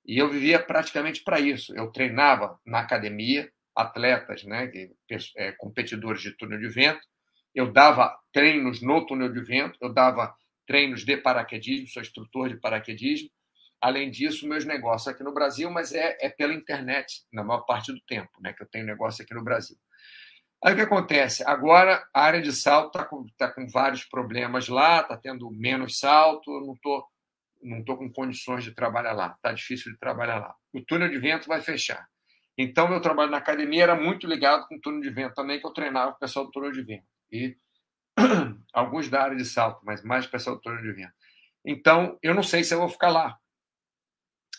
e 0.07 0.17
eu 0.19 0.31
vivia 0.31 0.59
praticamente 0.59 1.23
para 1.23 1.39
isso. 1.39 1.77
Eu 1.77 1.89
treinava 1.93 2.59
na 2.65 2.81
academia, 2.81 3.53
atletas, 3.81 4.45
né, 4.45 4.71
é, 5.37 5.53
competidores 5.53 6.23
de 6.23 6.37
túnel 6.37 6.59
de 6.59 6.69
vento. 6.69 7.01
Eu 7.55 7.73
dava 7.73 8.17
treinos 8.33 8.81
no 8.81 9.05
túnel 9.07 9.33
de 9.33 9.41
vento, 9.43 9.77
eu 9.81 9.93
dava 9.93 10.35
treinos 10.67 11.05
de 11.05 11.17
paraquedismo, 11.17 11.89
sou 11.89 12.03
instrutor 12.03 12.49
de 12.49 12.61
paraquedismo. 12.61 13.29
Além 13.81 14.11
disso, 14.11 14.47
meus 14.47 14.65
negócios 14.65 15.09
aqui 15.09 15.25
no 15.25 15.33
Brasil, 15.33 15.71
mas 15.71 15.93
é, 15.93 16.17
é 16.21 16.29
pela 16.29 16.53
internet, 16.53 17.25
na 17.33 17.43
maior 17.43 17.63
parte 17.63 17.93
do 17.93 18.01
tempo, 18.07 18.31
né, 18.41 18.53
que 18.53 18.63
eu 18.63 18.69
tenho 18.69 18.87
negócio 18.87 19.25
aqui 19.25 19.35
no 19.35 19.43
Brasil. 19.43 19.77
Aí 20.63 20.75
o 20.75 20.77
que 20.77 20.83
acontece? 20.83 21.43
Agora 21.47 22.07
a 22.15 22.23
área 22.23 22.43
de 22.43 22.53
salto 22.53 22.89
está 22.89 23.05
com, 23.05 23.25
tá 23.39 23.51
com 23.51 23.67
vários 23.67 24.05
problemas 24.05 24.69
lá, 24.69 25.01
está 25.01 25.17
tendo 25.17 25.51
menos 25.51 25.99
salto, 25.99 26.51
eu 26.53 26.67
não 26.67 26.75
estou 26.75 27.05
não 27.63 27.85
tô 27.85 27.97
com 27.97 28.11
condições 28.11 28.65
de 28.65 28.75
trabalhar 28.75 29.13
lá, 29.13 29.35
está 29.35 29.53
difícil 29.53 29.93
de 29.93 29.99
trabalhar 29.99 30.39
lá. 30.39 30.55
O 30.73 30.83
túnel 30.83 31.09
de 31.09 31.19
vento 31.19 31.47
vai 31.47 31.61
fechar. 31.61 32.07
Então, 32.63 32.87
meu 32.87 33.01
trabalho 33.01 33.31
na 33.31 33.39
academia 33.39 33.85
era 33.85 33.95
muito 33.95 34.27
ligado 34.27 34.69
com 34.69 34.75
o 34.75 34.81
turno 34.81 35.01
de 35.01 35.09
vento 35.09 35.35
também, 35.35 35.59
que 35.59 35.67
eu 35.67 35.73
treinava 35.73 36.11
o 36.11 36.19
pessoal 36.19 36.45
do 36.45 36.51
turno 36.51 36.71
de 36.71 36.83
vento. 36.83 37.07
E 37.33 37.57
alguns 38.75 39.09
da 39.09 39.23
área 39.23 39.37
de 39.37 39.47
salto, 39.47 39.81
mas 39.83 40.03
mais 40.03 40.27
o 40.27 40.31
pessoal 40.31 40.57
do 40.57 40.61
turno 40.61 40.83
de 40.83 40.93
vento. 40.93 41.15
Então, 41.65 42.19
eu 42.23 42.35
não 42.35 42.43
sei 42.43 42.63
se 42.63 42.75
eu 42.75 42.79
vou 42.79 42.89
ficar 42.91 43.09
lá. 43.09 43.39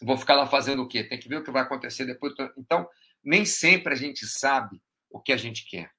Vou 0.01 0.17
ficar 0.17 0.33
lá 0.33 0.47
fazendo 0.47 0.81
o 0.81 0.87
quê? 0.87 1.03
Tem 1.03 1.19
que 1.19 1.29
ver 1.29 1.37
o 1.37 1.43
que 1.43 1.51
vai 1.51 1.61
acontecer 1.61 2.05
depois. 2.05 2.33
Então, 2.57 2.89
nem 3.23 3.45
sempre 3.45 3.93
a 3.93 3.95
gente 3.95 4.25
sabe 4.25 4.81
o 5.07 5.21
que 5.21 5.31
a 5.31 5.37
gente 5.37 5.69
quer. 5.69 5.91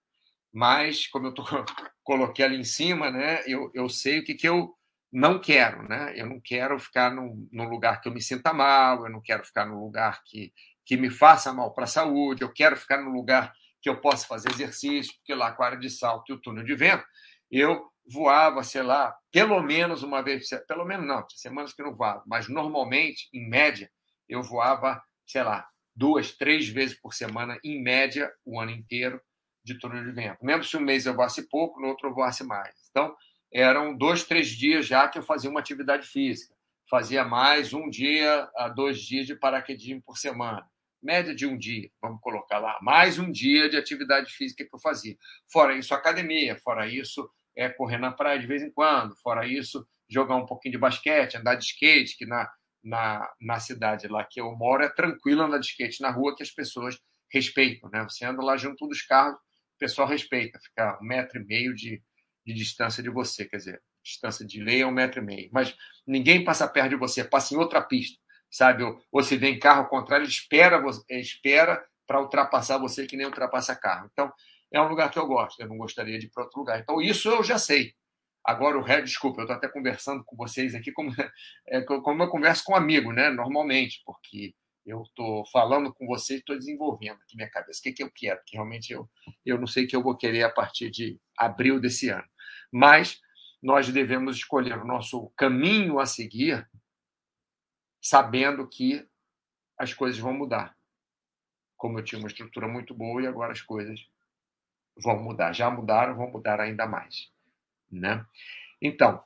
Mas, 0.52 1.06
como 1.06 1.28
eu 1.28 1.34
tô, 1.34 1.44
coloquei 2.02 2.44
ali 2.44 2.56
em 2.56 2.64
cima, 2.64 3.12
né, 3.12 3.44
eu, 3.46 3.70
eu 3.72 3.88
sei 3.88 4.18
o 4.18 4.24
que, 4.24 4.34
que 4.34 4.48
eu 4.48 4.74
não 5.12 5.38
quero. 5.38 5.84
Né? 5.84 6.14
Eu 6.16 6.26
não 6.26 6.40
quero 6.40 6.80
ficar 6.80 7.14
num, 7.14 7.48
num 7.52 7.68
lugar 7.68 8.00
que 8.00 8.08
eu 8.08 8.12
me 8.12 8.20
sinta 8.20 8.52
mal, 8.52 9.04
eu 9.04 9.12
não 9.12 9.20
quero 9.20 9.44
ficar 9.44 9.66
num 9.66 9.78
lugar 9.78 10.20
que 10.24 10.52
que 10.84 10.96
me 10.96 11.10
faça 11.10 11.52
mal 11.52 11.72
para 11.72 11.84
a 11.84 11.88
saúde, 11.88 12.42
eu 12.42 12.52
quero 12.52 12.76
ficar 12.76 12.98
num 13.02 13.12
lugar 13.12 13.52
que 13.80 13.88
eu 13.88 14.00
possa 14.00 14.26
fazer 14.26 14.50
exercício, 14.50 15.12
porque 15.16 15.34
lá 15.34 15.52
com 15.52 15.62
a 15.62 15.66
área 15.66 15.78
de 15.78 15.90
salto 15.90 16.30
e 16.30 16.32
o 16.32 16.40
túnel 16.40 16.64
de 16.64 16.74
vento, 16.74 17.04
eu 17.50 17.90
voava, 18.10 18.62
sei 18.62 18.82
lá, 18.82 19.14
pelo 19.30 19.60
menos 19.62 20.02
uma 20.02 20.22
vez, 20.22 20.48
pelo 20.66 20.84
menos 20.84 21.06
não, 21.06 21.26
tinha 21.26 21.38
semanas 21.38 21.72
que 21.72 21.82
não 21.82 21.94
voava, 21.94 22.22
mas 22.26 22.48
normalmente, 22.48 23.28
em 23.32 23.48
média, 23.48 23.90
eu 24.28 24.42
voava, 24.42 25.02
sei 25.26 25.42
lá, 25.42 25.66
duas, 25.94 26.32
três 26.32 26.68
vezes 26.68 26.98
por 26.98 27.12
semana, 27.12 27.58
em 27.64 27.82
média, 27.82 28.32
o 28.44 28.60
ano 28.60 28.70
inteiro, 28.70 29.20
de 29.64 29.78
túnel 29.78 30.04
de 30.04 30.12
vento. 30.12 30.44
Mesmo 30.44 30.64
se 30.64 30.76
um 30.76 30.80
mês 30.80 31.06
eu 31.06 31.14
voasse 31.14 31.48
pouco, 31.48 31.80
no 31.80 31.88
outro 31.88 32.08
eu 32.08 32.14
voasse 32.14 32.44
mais. 32.44 32.74
Então, 32.90 33.14
eram 33.52 33.96
dois, 33.96 34.24
três 34.24 34.48
dias 34.48 34.86
já 34.86 35.08
que 35.08 35.18
eu 35.18 35.22
fazia 35.22 35.50
uma 35.50 35.60
atividade 35.60 36.06
física. 36.06 36.54
Fazia 36.90 37.24
mais 37.24 37.72
um 37.72 37.88
dia 37.88 38.50
a 38.56 38.68
dois 38.68 39.00
dias 39.00 39.26
de 39.26 39.36
paraquedismo 39.36 40.02
por 40.02 40.18
semana. 40.18 40.66
Média 41.02 41.34
de 41.34 41.46
um 41.46 41.58
dia, 41.58 41.90
vamos 42.00 42.20
colocar 42.20 42.58
lá. 42.58 42.78
Mais 42.80 43.18
um 43.18 43.30
dia 43.30 43.68
de 43.68 43.76
atividade 43.76 44.32
física 44.32 44.64
que 44.64 44.74
eu 44.74 44.78
fazia. 44.78 45.16
Fora 45.50 45.76
isso, 45.76 45.92
academia. 45.92 46.56
Fora 46.56 46.86
isso, 46.86 47.28
é 47.56 47.68
correr 47.68 47.98
na 47.98 48.12
praia 48.12 48.38
de 48.38 48.46
vez 48.46 48.62
em 48.62 48.70
quando. 48.70 49.16
Fora 49.16 49.46
isso, 49.46 49.84
jogar 50.08 50.36
um 50.36 50.46
pouquinho 50.46 50.72
de 50.72 50.78
basquete, 50.78 51.36
andar 51.36 51.56
de 51.56 51.64
skate, 51.64 52.16
que 52.16 52.24
na, 52.24 52.48
na, 52.84 53.28
na 53.40 53.58
cidade 53.58 54.06
lá 54.06 54.24
que 54.24 54.40
eu 54.40 54.54
moro 54.54 54.84
é 54.84 54.88
tranquilo 54.88 55.42
andar 55.42 55.58
de 55.58 55.66
skate 55.66 56.00
na 56.00 56.10
rua, 56.10 56.36
que 56.36 56.42
as 56.42 56.50
pessoas 56.50 56.96
respeitam. 57.32 57.90
Né? 57.90 58.04
Você 58.04 58.24
anda 58.24 58.42
lá 58.42 58.56
junto 58.56 58.86
dos 58.86 59.02
carros, 59.02 59.34
o 59.34 59.78
pessoal 59.78 60.06
respeita, 60.06 60.60
fica 60.60 60.98
um 61.02 61.04
metro 61.04 61.40
e 61.40 61.44
meio 61.44 61.74
de, 61.74 62.00
de 62.46 62.54
distância 62.54 63.02
de 63.02 63.10
você, 63.10 63.44
quer 63.44 63.56
dizer, 63.56 63.82
distância 64.04 64.46
de 64.46 64.62
lei 64.62 64.82
é 64.82 64.86
um 64.86 64.92
metro 64.92 65.20
e 65.20 65.24
meio. 65.24 65.50
Mas 65.52 65.74
ninguém 66.06 66.44
passa 66.44 66.68
perto 66.68 66.90
de 66.90 66.96
você, 66.96 67.24
passa 67.24 67.54
em 67.54 67.56
outra 67.56 67.80
pista, 67.82 68.18
sabe? 68.52 68.84
Ou, 69.10 69.22
se 69.22 69.36
vem 69.36 69.58
carro 69.58 69.88
contrário, 69.88 70.24
ele 70.24 70.30
espera, 70.30 70.80
espera 71.08 71.82
para 72.06 72.20
ultrapassar 72.20 72.76
você 72.76 73.06
que 73.06 73.16
nem 73.16 73.26
ultrapassa 73.26 73.74
carro. 73.74 74.08
Então, 74.12 74.30
é 74.70 74.80
um 74.80 74.88
lugar 74.88 75.10
que 75.10 75.18
eu 75.18 75.26
gosto, 75.26 75.60
eu 75.60 75.68
não 75.68 75.78
gostaria 75.78 76.18
de 76.18 76.26
ir 76.26 76.30
para 76.30 76.44
outro 76.44 76.60
lugar. 76.60 76.78
Então, 76.78 77.00
isso 77.00 77.28
eu 77.28 77.42
já 77.42 77.58
sei. 77.58 77.94
Agora, 78.44 78.76
o 78.76 78.82
resto, 78.82 79.04
desculpa, 79.04 79.40
eu 79.40 79.44
estou 79.44 79.56
até 79.56 79.68
conversando 79.68 80.22
com 80.24 80.36
vocês 80.36 80.74
aqui 80.74 80.92
como, 80.92 81.10
é, 81.68 81.80
como 81.82 82.22
eu 82.22 82.28
converso 82.28 82.64
com 82.64 82.72
um 82.72 82.76
amigo, 82.76 83.12
né? 83.12 83.30
Normalmente, 83.30 84.02
porque 84.04 84.54
eu 84.84 85.02
estou 85.02 85.46
falando 85.46 85.94
com 85.94 86.06
vocês, 86.06 86.40
estou 86.40 86.58
desenvolvendo 86.58 87.18
aqui 87.22 87.36
minha 87.36 87.50
cabeça. 87.50 87.78
O 87.80 87.82
que, 87.82 87.92
que 87.92 88.02
eu 88.02 88.10
quero? 88.12 88.40
Que 88.44 88.56
realmente 88.56 88.92
eu, 88.92 89.08
eu 89.46 89.58
não 89.58 89.66
sei 89.66 89.84
o 89.84 89.88
que 89.88 89.94
eu 89.94 90.02
vou 90.02 90.16
querer 90.16 90.42
a 90.42 90.50
partir 90.50 90.90
de 90.90 91.18
abril 91.38 91.80
desse 91.80 92.08
ano. 92.08 92.26
Mas 92.70 93.20
nós 93.62 93.88
devemos 93.88 94.36
escolher 94.36 94.76
o 94.78 94.84
nosso 94.84 95.30
caminho 95.36 96.00
a 96.00 96.06
seguir, 96.06 96.68
sabendo 98.02 98.66
que 98.66 99.08
as 99.78 99.94
coisas 99.94 100.18
vão 100.18 100.34
mudar. 100.34 100.76
Como 101.76 101.98
eu 101.98 102.04
tinha 102.04 102.18
uma 102.18 102.28
estrutura 102.28 102.66
muito 102.66 102.92
boa 102.92 103.22
e 103.22 103.26
agora 103.26 103.52
as 103.52 103.62
coisas 103.62 104.04
vão 104.96 105.22
mudar. 105.22 105.52
Já 105.52 105.70
mudaram, 105.70 106.16
vão 106.16 106.30
mudar 106.30 106.60
ainda 106.60 106.86
mais. 106.86 107.30
Né? 107.90 108.24
Então, 108.80 109.22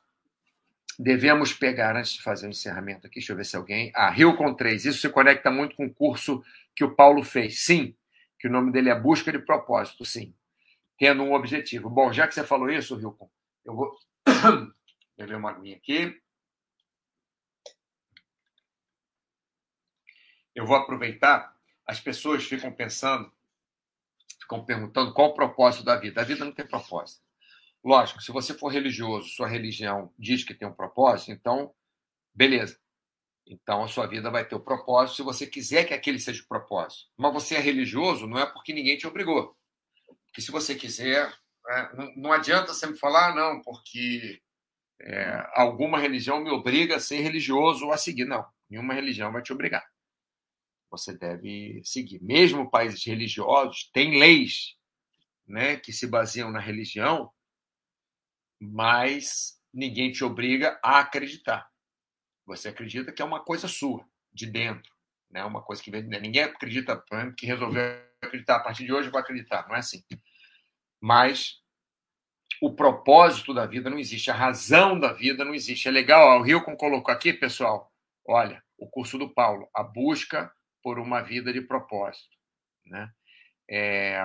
devemos 0.98 1.52
pegar, 1.52 1.96
antes 1.96 2.12
de 2.12 2.22
fazer 2.22 2.46
o 2.46 2.50
encerramento 2.50 3.06
aqui, 3.06 3.16
deixa 3.16 3.32
eu 3.32 3.36
ver 3.36 3.44
se 3.44 3.56
alguém. 3.56 3.90
Ah, 3.94 4.10
Rio 4.10 4.36
com 4.36 4.54
3. 4.54 4.84
Isso 4.84 5.00
se 5.00 5.08
conecta 5.08 5.50
muito 5.50 5.74
com 5.74 5.86
o 5.86 5.94
curso 5.94 6.44
que 6.74 6.84
o 6.84 6.94
Paulo 6.94 7.22
fez. 7.22 7.64
Sim, 7.64 7.96
que 8.38 8.46
o 8.46 8.50
nome 8.50 8.70
dele 8.72 8.90
é 8.90 9.00
Busca 9.00 9.32
de 9.32 9.38
Propósito, 9.38 10.04
sim. 10.04 10.34
Tendo 10.98 11.22
um 11.22 11.34
objetivo. 11.34 11.88
Bom, 11.90 12.12
já 12.12 12.26
que 12.26 12.34
você 12.34 12.44
falou 12.44 12.70
isso, 12.70 12.96
Rilcon, 12.96 13.30
eu 13.64 13.74
vou 13.74 13.92
beber 15.16 15.36
uma 15.36 15.50
aguinha 15.50 15.76
aqui. 15.76 16.18
Eu 20.56 20.66
vou 20.66 20.74
aproveitar. 20.74 21.54
As 21.86 22.00
pessoas 22.00 22.44
ficam 22.44 22.72
pensando 22.72 23.30
ficam 24.40 24.64
perguntando 24.64 25.12
qual 25.12 25.30
o 25.30 25.34
propósito 25.34 25.84
da 25.84 25.96
vida. 25.96 26.20
A 26.20 26.24
vida 26.24 26.44
não 26.44 26.52
tem 26.52 26.66
propósito. 26.66 27.20
Lógico, 27.84 28.22
se 28.22 28.32
você 28.32 28.54
for 28.54 28.68
religioso, 28.68 29.28
sua 29.28 29.48
religião 29.48 30.12
diz 30.18 30.44
que 30.44 30.54
tem 30.54 30.66
um 30.66 30.72
propósito, 30.72 31.32
então, 31.32 31.74
beleza. 32.34 32.78
Então 33.46 33.84
a 33.84 33.88
sua 33.88 34.06
vida 34.06 34.30
vai 34.30 34.44
ter 34.44 34.54
o 34.54 34.58
um 34.58 34.62
propósito 34.62 35.16
se 35.16 35.22
você 35.22 35.46
quiser 35.46 35.84
que 35.84 35.94
aquele 35.94 36.18
seja 36.18 36.42
o 36.42 36.48
propósito. 36.48 37.08
Mas 37.16 37.32
você 37.32 37.56
é 37.56 37.60
religioso 37.60 38.26
não 38.26 38.38
é 38.38 38.46
porque 38.46 38.72
ninguém 38.72 38.96
te 38.96 39.06
obrigou. 39.06 39.56
Porque 40.26 40.40
se 40.40 40.50
você 40.50 40.74
quiser, 40.74 41.32
é, 41.68 42.12
não, 42.16 42.32
adianta 42.32 42.74
sempre 42.74 42.98
falar, 42.98 43.30
ah, 43.30 43.34
não, 43.34 43.62
porque 43.62 44.40
é, 45.00 45.46
alguma 45.54 45.98
religião 45.98 46.40
me 46.40 46.50
obriga 46.50 46.96
a 46.96 47.00
ser 47.00 47.20
religioso 47.20 47.86
ou 47.86 47.92
a 47.92 47.98
seguir. 47.98 48.24
Não, 48.24 48.44
nenhuma 48.68 48.94
religião 48.94 49.32
vai 49.32 49.42
te 49.42 49.52
obrigar 49.52 49.86
você 50.90 51.16
deve 51.16 51.81
seguir. 51.85 52.22
Mesmo 52.22 52.70
países 52.70 53.05
religiosos 53.05 53.90
têm 53.92 54.18
leis 54.18 54.77
né, 55.46 55.77
que 55.77 55.92
se 55.92 56.07
baseiam 56.07 56.51
na 56.51 56.61
religião, 56.61 57.31
mas 58.61 59.61
ninguém 59.72 60.11
te 60.11 60.25
obriga 60.25 60.79
a 60.83 61.01
acreditar. 61.01 61.70
Você 62.46 62.68
acredita 62.68 63.12
que 63.12 63.20
é 63.20 63.25
uma 63.25 63.44
coisa 63.44 63.68
sua, 63.68 64.07
de 64.33 64.46
dentro. 64.46 64.94
Né? 65.31 65.44
Uma 65.44 65.62
coisa 65.62 65.83
que 65.83 65.90
vem. 65.90 66.03
Ninguém 66.03 66.44
acredita, 66.44 67.03
que 67.37 67.46
resolveu 67.46 67.83
acreditar 68.22 68.57
a 68.57 68.61
partir 68.61 68.85
de 68.85 68.92
hoje, 68.92 69.11
vai 69.11 69.20
acreditar. 69.20 69.66
Não 69.68 69.75
é 69.75 69.81
assim. 69.81 70.03
Mas 71.01 71.61
o 72.61 72.75
propósito 72.75 73.53
da 73.53 73.66
vida 73.66 73.90
não 73.90 73.99
existe, 73.99 74.31
a 74.31 74.35
razão 74.35 74.99
da 74.99 75.12
vida 75.12 75.44
não 75.44 75.55
existe. 75.55 75.88
É 75.88 75.90
legal, 75.90 76.40
o 76.40 76.46
Hilcon 76.46 76.77
colocou 76.77 77.12
aqui, 77.12 77.33
pessoal, 77.33 77.92
olha, 78.27 78.62
o 78.79 78.88
curso 78.88 79.18
do 79.18 79.33
Paulo, 79.33 79.68
a 79.75 79.83
busca 79.83 80.53
por 80.87 81.01
uma 81.01 81.20
vida 81.20 81.53
de 81.53 81.61
propósito. 81.61 82.37
Né? 82.85 83.12
É, 83.68 84.25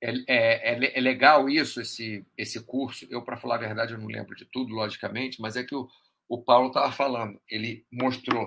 é, 0.00 0.12
é, 0.28 0.96
é, 0.96 1.00
legal 1.00 1.50
isso, 1.50 1.80
esse, 1.80 2.24
esse 2.38 2.64
curso. 2.64 3.04
Eu, 3.10 3.24
para 3.24 3.36
falar 3.36 3.56
a 3.56 3.66
verdade, 3.66 3.94
eu 3.94 3.98
não 3.98 4.06
lembro 4.06 4.36
de 4.36 4.44
tudo, 4.44 4.72
logicamente, 4.72 5.40
mas 5.40 5.56
é 5.56 5.64
que 5.64 5.74
o, 5.74 5.88
o 6.28 6.40
Paulo 6.40 6.68
estava 6.68 6.92
falando. 6.92 7.42
Ele 7.50 7.84
mostrou, 7.90 8.46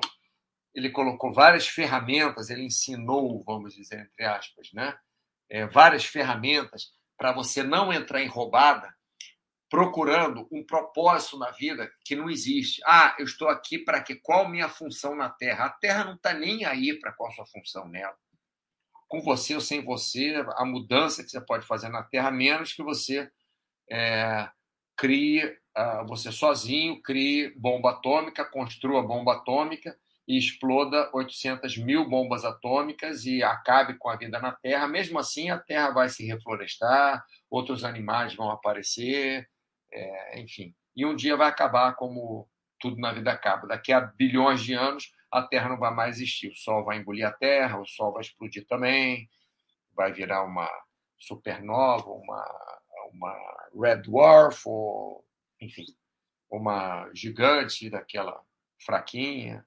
ele 0.73 0.91
colocou 0.91 1.33
várias 1.33 1.67
ferramentas, 1.67 2.49
ele 2.49 2.63
ensinou, 2.63 3.43
vamos 3.43 3.75
dizer, 3.75 3.99
entre 3.99 4.23
aspas, 4.27 4.71
né? 4.71 4.97
É, 5.49 5.67
várias 5.67 6.05
ferramentas 6.05 6.93
para 7.17 7.33
você 7.33 7.63
não 7.63 7.91
entrar 7.91 8.21
em 8.21 8.27
roubada 8.27 8.95
procurando 9.69 10.47
um 10.51 10.65
propósito 10.65 11.37
na 11.37 11.51
vida 11.51 11.89
que 12.03 12.15
não 12.15 12.29
existe. 12.29 12.81
Ah, 12.85 13.15
eu 13.19 13.25
estou 13.25 13.47
aqui 13.47 13.77
para 13.77 14.01
quê? 14.01 14.15
Qual 14.15 14.49
minha 14.49 14.67
função 14.67 15.15
na 15.15 15.29
Terra? 15.29 15.65
A 15.65 15.69
Terra 15.69 16.05
não 16.05 16.15
está 16.15 16.33
nem 16.33 16.65
aí 16.65 16.99
para 16.99 17.13
qual 17.13 17.29
a 17.29 17.33
sua 17.33 17.45
função 17.45 17.87
nela. 17.87 18.15
Com 19.07 19.21
você 19.21 19.55
ou 19.55 19.61
sem 19.61 19.83
você, 19.83 20.43
a 20.55 20.65
mudança 20.65 21.23
que 21.23 21.29
você 21.29 21.41
pode 21.41 21.65
fazer 21.65 21.89
na 21.89 22.03
Terra, 22.03 22.31
menos 22.31 22.73
que 22.73 22.83
você 22.83 23.29
é, 23.91 24.49
crie, 24.97 25.45
uh, 25.45 26.05
você 26.07 26.31
sozinho, 26.31 27.01
crie 27.01 27.53
bomba 27.55 27.91
atômica, 27.91 28.43
construa 28.43 29.01
bomba 29.01 29.33
atômica 29.35 29.95
e 30.27 30.37
exploda 30.37 31.09
800 31.13 31.77
mil 31.77 32.07
bombas 32.07 32.43
atômicas 32.43 33.25
e 33.25 33.41
acabe 33.41 33.97
com 33.97 34.09
a 34.09 34.15
vida 34.15 34.39
na 34.39 34.51
Terra. 34.51 34.87
Mesmo 34.87 35.17
assim, 35.17 35.49
a 35.49 35.57
Terra 35.57 35.91
vai 35.91 36.09
se 36.09 36.25
reflorestar, 36.25 37.23
outros 37.49 37.83
animais 37.83 38.35
vão 38.35 38.51
aparecer, 38.51 39.47
é, 39.91 40.39
enfim. 40.39 40.73
E 40.95 41.05
um 41.05 41.15
dia 41.15 41.37
vai 41.37 41.47
acabar 41.47 41.95
como 41.95 42.47
tudo 42.79 42.99
na 42.99 43.11
vida 43.11 43.31
acaba. 43.31 43.67
Daqui 43.67 43.91
a 43.91 44.01
bilhões 44.01 44.61
de 44.61 44.73
anos, 44.73 45.11
a 45.31 45.43
Terra 45.43 45.69
não 45.69 45.77
vai 45.77 45.93
mais 45.93 46.17
existir. 46.17 46.49
O 46.49 46.55
Sol 46.55 46.83
vai 46.83 46.97
engolir 46.97 47.25
a 47.25 47.31
Terra, 47.31 47.79
o 47.79 47.85
Sol 47.85 48.13
vai 48.13 48.21
explodir 48.21 48.65
também, 48.67 49.29
vai 49.93 50.11
virar 50.11 50.43
uma 50.43 50.69
supernova, 51.17 52.09
uma, 52.09 52.79
uma 53.11 53.69
red 53.79 54.01
dwarf, 54.01 54.63
ou, 54.65 55.25
enfim, 55.61 55.85
uma 56.49 57.09
gigante 57.13 57.89
daquela 57.89 58.41
fraquinha, 58.83 59.65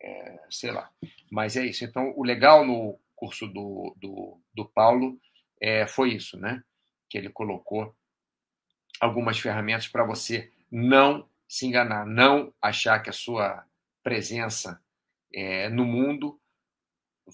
é, 0.00 0.40
sei 0.50 0.70
lá. 0.70 0.90
Mas 1.30 1.56
é 1.56 1.64
isso. 1.66 1.84
Então, 1.84 2.12
o 2.16 2.24
legal 2.24 2.64
no 2.64 2.98
curso 3.14 3.46
do, 3.46 3.94
do, 3.98 4.40
do 4.54 4.64
Paulo 4.68 5.18
é, 5.60 5.86
foi 5.86 6.14
isso, 6.14 6.38
né? 6.38 6.62
Que 7.10 7.18
ele 7.18 7.30
colocou 7.30 7.94
algumas 9.00 9.38
ferramentas 9.38 9.88
para 9.88 10.04
você 10.04 10.52
não 10.70 11.28
se 11.48 11.66
enganar, 11.66 12.04
não 12.04 12.52
achar 12.60 13.00
que 13.00 13.10
a 13.10 13.12
sua 13.12 13.64
presença 14.02 14.82
é, 15.32 15.68
no 15.68 15.84
mundo 15.84 16.40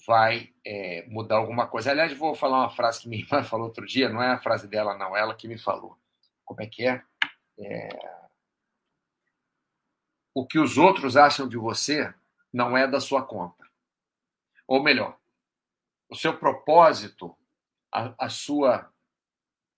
vai 0.05 0.53
é, 0.65 1.05
mudar 1.07 1.37
alguma 1.37 1.67
coisa. 1.67 1.91
Aliás, 1.91 2.13
vou 2.17 2.35
falar 2.35 2.59
uma 2.59 2.69
frase 2.69 3.01
que 3.01 3.09
minha 3.09 3.23
irmã 3.25 3.43
falou 3.43 3.67
outro 3.67 3.85
dia, 3.85 4.09
não 4.09 4.21
é 4.21 4.31
a 4.31 4.39
frase 4.39 4.67
dela, 4.67 4.97
não, 4.97 5.15
ela 5.15 5.35
que 5.35 5.47
me 5.47 5.57
falou. 5.57 5.97
Como 6.43 6.61
é 6.61 6.67
que 6.67 6.85
é? 6.85 7.03
é... 7.59 7.89
O 10.33 10.45
que 10.45 10.59
os 10.59 10.77
outros 10.77 11.15
acham 11.15 11.47
de 11.47 11.57
você 11.57 12.13
não 12.51 12.77
é 12.77 12.87
da 12.87 12.99
sua 12.99 13.25
conta. 13.25 13.65
Ou 14.67 14.83
melhor, 14.83 15.17
o 16.09 16.15
seu 16.15 16.37
propósito, 16.37 17.35
a, 17.91 18.13
a 18.25 18.29
sua 18.29 18.91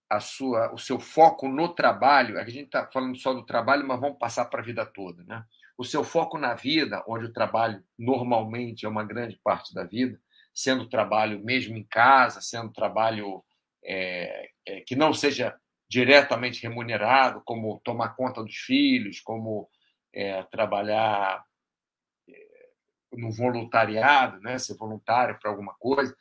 a 0.09 0.19
sua, 0.19 0.73
o 0.73 0.77
seu 0.77 0.99
foco 0.99 1.47
no 1.47 1.69
trabalho, 1.69 2.39
a 2.39 2.43
gente 2.45 2.65
está 2.65 2.87
falando 2.87 3.17
só 3.17 3.33
do 3.33 3.45
trabalho, 3.45 3.85
mas 3.85 3.99
vamos 3.99 4.17
passar 4.17 4.45
para 4.45 4.61
a 4.61 4.63
vida 4.63 4.85
toda, 4.85 5.23
né? 5.23 5.43
O 5.77 5.83
seu 5.83 6.03
foco 6.03 6.37
na 6.37 6.55
vida, 6.55 7.03
onde 7.07 7.25
o 7.25 7.33
trabalho 7.33 7.83
normalmente 7.97 8.85
é 8.85 8.89
uma 8.89 9.03
grande 9.03 9.39
parte 9.43 9.73
da 9.73 9.83
vida, 9.83 10.19
sendo 10.53 10.89
trabalho 10.89 11.43
mesmo 11.43 11.77
em 11.77 11.83
casa, 11.83 12.41
sendo 12.41 12.71
trabalho 12.71 13.43
é, 13.83 14.49
é, 14.65 14.81
que 14.81 14.95
não 14.95 15.13
seja 15.13 15.55
diretamente 15.89 16.63
remunerado, 16.63 17.41
como 17.45 17.79
tomar 17.83 18.15
conta 18.15 18.43
dos 18.43 18.55
filhos, 18.55 19.19
como 19.19 19.69
é, 20.11 20.41
trabalhar 20.43 21.45
é, 22.27 22.69
no 23.13 23.31
voluntariado, 23.31 24.39
né, 24.39 24.57
ser 24.57 24.75
voluntário 24.75 25.37
para 25.39 25.51
alguma 25.51 25.75
coisa, 25.75 26.15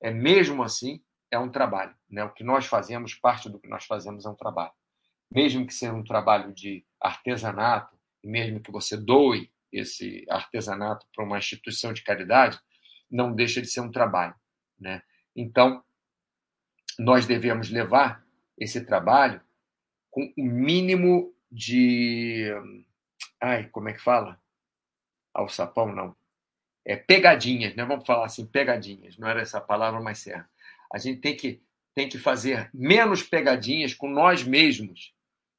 é 0.00 0.10
mesmo 0.10 0.62
assim 0.62 1.02
é 1.30 1.38
um 1.38 1.50
trabalho. 1.50 1.94
Né? 2.08 2.24
O 2.24 2.30
que 2.30 2.44
nós 2.44 2.66
fazemos, 2.66 3.14
parte 3.14 3.48
do 3.48 3.58
que 3.58 3.68
nós 3.68 3.84
fazemos 3.84 4.24
é 4.24 4.28
um 4.28 4.34
trabalho. 4.34 4.72
Mesmo 5.30 5.66
que 5.66 5.72
seja 5.74 5.92
um 5.92 6.04
trabalho 6.04 6.52
de 6.52 6.84
artesanato, 7.00 7.96
mesmo 8.22 8.60
que 8.60 8.72
você 8.72 8.96
doe 8.96 9.50
esse 9.72 10.26
artesanato 10.28 11.06
para 11.14 11.24
uma 11.24 11.38
instituição 11.38 11.92
de 11.92 12.02
caridade, 12.02 12.58
não 13.10 13.32
deixa 13.32 13.62
de 13.62 13.68
ser 13.68 13.80
um 13.80 13.90
trabalho. 13.90 14.34
Né? 14.78 15.02
Então, 15.36 15.82
nós 16.98 17.26
devemos 17.26 17.70
levar 17.70 18.24
esse 18.58 18.84
trabalho 18.84 19.40
com 20.10 20.32
o 20.36 20.42
mínimo 20.42 21.32
de. 21.50 22.50
Ai, 23.40 23.68
como 23.68 23.88
é 23.88 23.92
que 23.92 24.02
fala? 24.02 24.40
Alçapão, 25.32 25.92
não. 25.94 26.14
É 26.84 26.96
pegadinhas, 26.96 27.74
né? 27.74 27.84
Vamos 27.84 28.06
falar 28.06 28.26
assim, 28.26 28.44
pegadinhas. 28.46 29.16
Não 29.16 29.28
era 29.28 29.40
essa 29.40 29.60
palavra 29.60 30.00
mais 30.00 30.18
certa. 30.18 30.48
A 30.92 30.98
gente 30.98 31.20
tem 31.20 31.36
que, 31.36 31.62
tem 31.94 32.08
que 32.08 32.18
fazer 32.18 32.70
menos 32.74 33.22
pegadinhas 33.22 33.94
com 33.94 34.08
nós 34.08 34.42
mesmos 34.42 35.12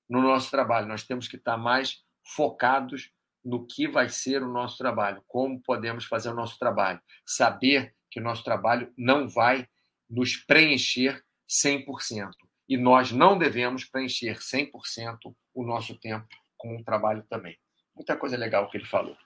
no 0.10 0.22
nosso 0.22 0.52
trabalho. 0.52 0.88
Nós 0.88 1.04
temos 1.04 1.28
que 1.28 1.38
estar 1.38 1.58
mais 1.58 2.04
focados 2.24 3.12
no 3.44 3.66
que 3.66 3.88
vai 3.88 4.10
ser 4.10 4.44
o 4.44 4.52
nosso 4.52 4.78
trabalho, 4.78 5.24
como 5.28 5.62
podemos 5.62 6.06
fazer 6.06 6.30
o 6.30 6.36
nosso 6.36 6.60
trabalho. 6.60 7.02
Saber 7.26 7.96
que 8.10 8.20
o 8.20 8.24
nosso 8.24 8.44
trabalho 8.44 8.94
não 8.98 9.28
vai 9.28 9.68
nos 10.10 10.36
preencher 10.36 11.24
100%. 11.50 12.32
E 12.68 12.78
nós 12.78 13.12
não 13.12 13.38
devemos 13.38 13.86
preencher 13.86 14.38
100% 14.38 15.36
o 15.54 15.64
nosso 15.64 15.98
tempo 15.98 16.28
com 16.58 16.78
o 16.78 16.84
trabalho 16.84 17.24
também. 17.30 17.58
Muita 17.96 18.16
coisa 18.16 18.38
legal 18.38 18.70
que 18.70 18.78
ele 18.78 18.86
falou. 18.86 19.18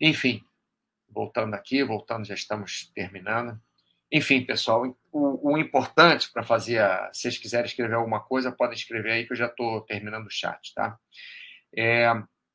Enfim, 0.00 0.42
voltando 1.08 1.54
aqui, 1.54 1.82
voltando, 1.82 2.26
já 2.26 2.34
estamos 2.34 2.90
terminando. 2.94 3.60
Enfim, 4.10 4.44
pessoal, 4.44 4.96
o, 5.12 5.52
o 5.52 5.58
importante 5.58 6.30
para 6.32 6.42
fazer, 6.42 6.78
a, 6.78 7.12
se 7.12 7.22
vocês 7.22 7.38
quiserem 7.38 7.66
escrever 7.66 7.94
alguma 7.94 8.20
coisa, 8.20 8.50
podem 8.50 8.76
escrever 8.76 9.12
aí 9.12 9.26
que 9.26 9.32
eu 9.32 9.36
já 9.36 9.46
estou 9.46 9.82
terminando 9.82 10.26
o 10.26 10.30
chat, 10.30 10.72
tá? 10.74 10.98
É, 11.76 12.10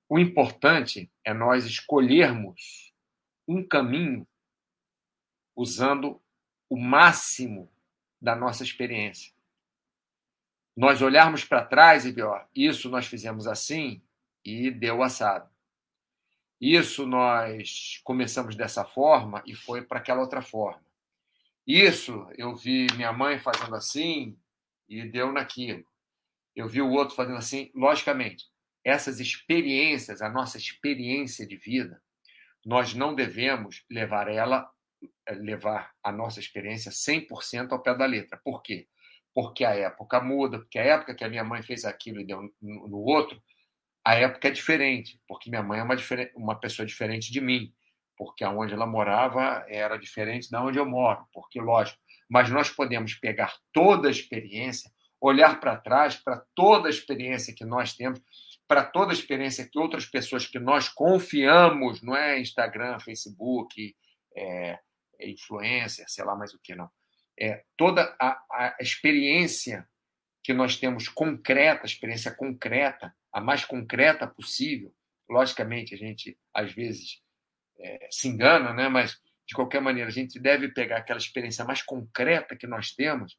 o 0.10 0.18
importante 0.18 1.12
é 1.24 1.34
nós 1.34 1.66
escolhermos 1.66 2.92
um 3.48 3.66
caminho 3.66 4.28
usando 5.56 6.22
o 6.70 6.78
máximo 6.78 7.72
da 8.20 8.36
nossa 8.36 8.64
experiência. 8.64 9.32
Nós 10.76 11.04
olharmos 11.04 11.46
para 11.46 11.64
trás 11.64 12.06
e 12.06 12.12
ver, 12.12 12.24
ó, 12.24 12.44
isso 12.56 12.90
nós 12.90 13.06
fizemos 13.06 13.46
assim 13.46 14.02
e 14.44 14.72
deu 14.72 15.04
assado. 15.04 15.48
Isso 16.60 17.06
nós 17.06 18.02
começamos 18.04 18.56
dessa 18.56 18.84
forma 18.84 19.44
e 19.46 19.54
foi 19.54 19.84
para 19.84 20.00
aquela 20.00 20.22
outra 20.22 20.42
forma. 20.42 20.84
Isso 21.66 22.28
eu 22.38 22.56
vi 22.56 22.88
minha 22.96 23.14
mãe 23.14 23.40
fazendo 23.40 23.76
assim 23.76 24.38
e 24.88 25.06
deu 25.06 25.32
naquilo. 25.32 25.86
Eu 26.56 26.68
vi 26.68 26.82
o 26.82 26.92
outro 26.92 27.16
fazendo 27.16 27.38
assim. 27.38 27.72
Logicamente, 27.74 28.46
essas 28.84 29.20
experiências, 29.20 30.22
a 30.22 30.30
nossa 30.30 30.58
experiência 30.58 31.48
de 31.48 31.56
vida, 31.56 32.02
nós 32.66 32.94
não 32.94 33.16
devemos 33.16 33.84
levar 33.90 34.28
ela, 34.28 34.70
levar 35.30 35.94
a 36.04 36.12
nossa 36.12 36.40
experiência 36.40 36.92
100% 36.92 37.72
ao 37.72 37.82
pé 37.82 37.96
da 37.96 38.06
letra. 38.06 38.40
Por 38.44 38.62
quê? 38.62 38.88
Porque 39.34 39.66
a 39.66 39.74
época 39.74 40.22
muda, 40.22 40.60
porque 40.60 40.78
a 40.78 40.84
época 40.84 41.16
que 41.16 41.24
a 41.24 41.30
minha 41.30 41.44
mãe 41.44 41.64
fez 41.64 41.86
aquilo 41.86 42.20
e 42.20 42.26
deu 42.26 42.42
no 42.62 42.98
outro, 42.98 43.42
a 44.06 44.16
época 44.16 44.50
é 44.50 44.52
diferente, 44.52 45.20
porque 45.28 45.50
minha 45.50 45.64
mãe 45.64 45.80
é 45.80 45.84
uma, 45.84 45.96
uma 46.36 46.60
pessoa 46.60 46.86
diferente 46.86 47.32
de 47.32 47.40
mim 47.40 47.74
porque 48.18 48.44
aonde 48.44 48.74
ela 48.74 48.86
morava 48.86 49.66
era 49.68 49.98
diferente 49.98 50.50
da 50.50 50.64
onde 50.64 50.78
eu 50.78 50.86
moro, 50.86 51.26
porque 51.34 51.60
lógico, 51.60 52.00
mas 52.30 52.50
nós 52.50 52.70
podemos 52.70 53.14
pegar 53.16 53.54
toda 53.72 54.08
a 54.08 54.12
experiência, 54.12 54.92
olhar 55.20 55.60
para 55.60 55.78
trás 55.78 56.16
para 56.16 56.44
toda 56.56 56.88
a 56.88 56.90
experiência 56.90 57.54
que 57.56 57.66
nós 57.66 57.94
temos, 57.94 58.22
para 58.68 58.84
toda 58.84 59.12
a 59.12 59.14
experiência 59.14 59.68
que 59.70 59.80
outras 59.80 60.06
pessoas 60.06 60.48
que 60.48 60.60
nós 60.60 60.90
confiamos, 60.90 62.02
não 62.02 62.16
é 62.16 62.40
Instagram, 62.40 63.00
Facebook, 63.00 63.96
é, 64.36 64.80
influencer, 65.22 66.06
sei 66.08 66.24
lá 66.26 66.36
mais 66.36 66.54
o 66.54 66.60
que 66.62 66.76
não, 66.76 66.90
é 67.40 67.64
toda 67.78 68.16
a, 68.20 68.42
a 68.52 68.76
experiência 68.80 69.88
que 70.44 70.54
nós 70.54 70.78
temos 70.78 71.08
concreta, 71.08 71.86
experiência 71.86 72.34
concreta, 72.36 73.16
a 73.32 73.40
mais 73.40 73.64
concreta 73.64 74.28
possível. 74.28 74.94
Logicamente, 75.30 75.96
a 75.96 75.98
gente 75.98 76.38
às 76.54 76.74
vezes 76.74 77.23
é, 77.80 78.08
se 78.12 78.28
engana, 78.28 78.74
né? 78.74 78.88
mas 78.88 79.20
de 79.46 79.56
qualquer 79.56 79.82
maneira, 79.82 80.10
a 80.10 80.14
gente 80.14 80.40
deve 80.40 80.70
pegar 80.70 80.98
aquela 80.98 81.20
experiência 81.20 81.66
mais 81.66 81.82
concreta 81.82 82.56
que 82.56 82.68
nós 82.68 82.92
temos 82.92 83.38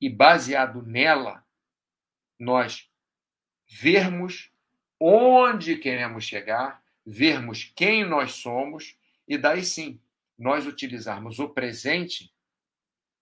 e, 0.00 0.08
baseado 0.08 0.82
nela, 0.82 1.44
nós 2.38 2.88
vermos 3.68 4.52
onde 5.00 5.76
queremos 5.76 6.24
chegar, 6.24 6.82
vermos 7.04 7.72
quem 7.74 8.04
nós 8.04 8.32
somos 8.32 8.96
e 9.26 9.36
daí 9.36 9.64
sim 9.64 10.00
nós 10.38 10.66
utilizarmos 10.66 11.38
o 11.38 11.48
presente 11.48 12.32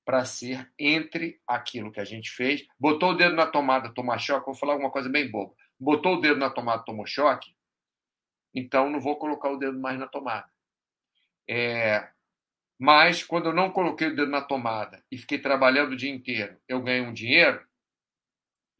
para 0.05 0.25
ser 0.25 0.70
entre 0.79 1.40
aquilo 1.46 1.90
que 1.90 1.99
a 1.99 2.05
gente 2.05 2.31
fez. 2.31 2.66
Botou 2.79 3.11
o 3.11 3.16
dedo 3.16 3.35
na 3.35 3.46
tomada, 3.46 3.92
tomar 3.92 4.18
choque, 4.18 4.46
vou 4.46 4.55
falar 4.55 4.75
alguma 4.75 4.90
coisa 4.90 5.09
bem 5.09 5.29
boba. 5.29 5.55
Botou 5.81 6.16
o 6.16 6.20
dedo 6.20 6.38
na 6.38 6.51
tomada, 6.51 6.85
tomou 6.85 7.07
choque, 7.07 7.56
então 8.57 8.88
não 8.88 8.99
vou 8.99 9.16
colocar 9.16 9.51
o 9.51 9.59
dedo 9.59 9.79
mais 9.79 9.99
na 9.99 10.09
tomada. 10.09 10.49
É, 11.47 12.09
mas 12.79 13.23
quando 13.23 13.51
eu 13.51 13.53
não 13.53 13.71
coloquei 13.71 14.09
o 14.09 14.16
dedo 14.16 14.31
na 14.31 14.40
tomada 14.40 15.05
e 15.12 15.19
fiquei 15.19 15.38
trabalhando 15.38 15.92
o 15.92 15.97
dia 15.97 16.11
inteiro, 16.11 16.59
eu 16.66 16.81
ganho 16.81 17.05
um 17.05 17.12
dinheiro, 17.12 17.62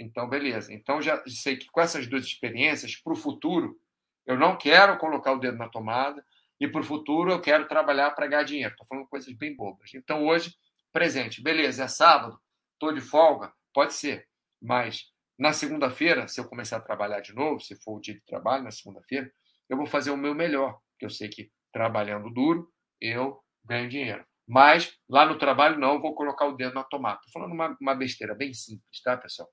então 0.01 0.27
beleza. 0.27 0.73
Então 0.73 1.03
já 1.03 1.23
sei 1.27 1.59
que 1.59 1.71
com 1.71 1.81
essas 1.81 2.07
duas 2.07 2.25
experiências, 2.25 2.97
para 2.97 3.13
o 3.13 3.17
futuro, 3.17 3.79
eu 4.25 4.39
não 4.39 4.57
quero 4.57 4.97
colocar 4.97 5.33
o 5.33 5.39
dedo 5.39 5.59
na 5.59 5.69
tomada 5.69 6.25
e 6.59 6.67
para 6.67 6.81
o 6.81 6.85
futuro 6.85 7.31
eu 7.31 7.41
quero 7.41 7.69
trabalhar 7.69 8.13
para 8.13 8.27
ganhar 8.27 8.45
dinheiro. 8.45 8.73
Estou 8.73 8.87
falando 8.87 9.07
coisas 9.07 9.33
bem 9.35 9.55
bobas. 9.55 9.93
Então 9.95 10.27
hoje, 10.27 10.57
presente, 10.91 11.43
beleza, 11.43 11.85
é 11.85 11.89
sábado, 11.89 12.41
estou 12.73 12.95
de 12.95 13.03
folga, 13.03 13.53
pode 13.75 13.93
ser, 13.93 14.27
mas 14.61 15.13
na 15.39 15.53
segunda-feira, 15.53 16.27
se 16.29 16.41
eu 16.41 16.49
começar 16.49 16.79
a 16.79 16.81
trabalhar 16.81 17.21
de 17.21 17.35
novo, 17.35 17.61
se 17.61 17.77
for 17.77 17.99
o 17.99 18.01
dia 18.01 18.15
de 18.15 18.23
trabalho 18.23 18.65
na 18.65 18.71
segunda-feira, 18.71 19.31
eu 19.69 19.77
vou 19.77 19.87
fazer 19.87 20.11
o 20.11 20.17
meu 20.17 20.35
melhor, 20.35 20.79
porque 20.91 21.07
eu 21.07 21.11
sei 21.11 21.29
que 21.29 21.51
trabalhando 21.73 22.33
duro 22.33 22.73
eu 23.01 23.41
ganho 23.65 23.89
dinheiro. 23.89 24.25
Mas 24.49 24.97
lá 25.09 25.27
no 25.27 25.39
trabalho 25.39 25.79
não, 25.79 25.95
eu 25.95 26.01
vou 26.01 26.15
colocar 26.15 26.47
o 26.47 26.57
dedo 26.57 26.75
na 26.75 26.85
tomada. 26.85 27.19
Estou 27.19 27.33
falando 27.33 27.53
uma, 27.53 27.77
uma 27.81 27.95
besteira 27.95 28.35
bem 28.35 28.55
simples, 28.55 29.03
tá, 29.03 29.17
pessoal? 29.17 29.49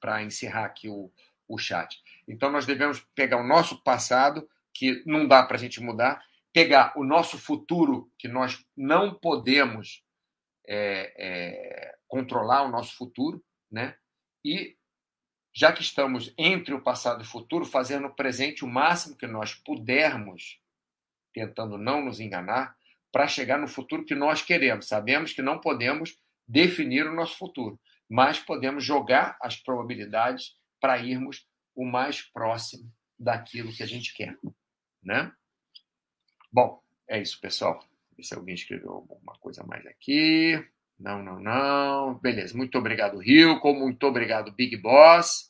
Para 0.00 0.22
encerrar 0.22 0.66
aqui 0.66 0.88
o, 0.88 1.10
o 1.48 1.58
chat. 1.58 1.96
Então 2.28 2.50
nós 2.50 2.66
devemos 2.66 3.04
pegar 3.14 3.38
o 3.38 3.46
nosso 3.46 3.82
passado, 3.82 4.48
que 4.74 5.02
não 5.06 5.26
dá 5.26 5.42
para 5.42 5.56
a 5.56 5.60
gente 5.60 5.80
mudar, 5.80 6.22
pegar 6.52 6.92
o 6.96 7.04
nosso 7.04 7.38
futuro, 7.38 8.12
que 8.18 8.28
nós 8.28 8.62
não 8.76 9.14
podemos 9.14 10.04
é, 10.68 11.14
é, 11.16 11.94
controlar 12.06 12.62
o 12.62 12.70
nosso 12.70 12.94
futuro, 12.96 13.42
né? 13.70 13.96
E 14.44 14.76
já 15.58 15.72
que 15.72 15.82
estamos 15.82 16.32
entre 16.38 16.72
o 16.72 16.80
passado 16.80 17.20
e 17.20 17.26
o 17.26 17.28
futuro, 17.28 17.64
fazendo 17.64 18.02
no 18.02 18.14
presente 18.14 18.64
o 18.64 18.68
máximo 18.68 19.16
que 19.16 19.26
nós 19.26 19.56
pudermos, 19.56 20.60
tentando 21.34 21.76
não 21.76 22.04
nos 22.04 22.20
enganar, 22.20 22.76
para 23.10 23.26
chegar 23.26 23.58
no 23.58 23.66
futuro 23.66 24.04
que 24.04 24.14
nós 24.14 24.40
queremos. 24.40 24.86
Sabemos 24.86 25.32
que 25.32 25.42
não 25.42 25.60
podemos 25.60 26.16
definir 26.46 27.08
o 27.08 27.12
nosso 27.12 27.36
futuro, 27.36 27.76
mas 28.08 28.38
podemos 28.38 28.84
jogar 28.84 29.36
as 29.42 29.56
probabilidades 29.56 30.54
para 30.80 30.96
irmos 30.98 31.44
o 31.74 31.84
mais 31.84 32.22
próximo 32.22 32.88
daquilo 33.18 33.72
que 33.72 33.82
a 33.82 33.86
gente 33.86 34.14
quer, 34.14 34.38
né? 35.02 35.32
Bom, 36.52 36.80
é 37.08 37.20
isso, 37.20 37.40
pessoal. 37.40 37.84
Ver 38.16 38.22
se 38.22 38.32
alguém 38.32 38.54
escreveu 38.54 38.92
alguma 38.92 39.36
coisa 39.40 39.64
mais 39.64 39.84
aqui. 39.86 40.64
Não, 40.96 41.20
não, 41.20 41.40
não. 41.40 42.14
Beleza. 42.14 42.56
Muito 42.56 42.78
obrigado, 42.78 43.18
Rilco. 43.18 43.74
Muito 43.74 44.06
obrigado, 44.06 44.52
Big 44.52 44.76
Boss. 44.76 45.47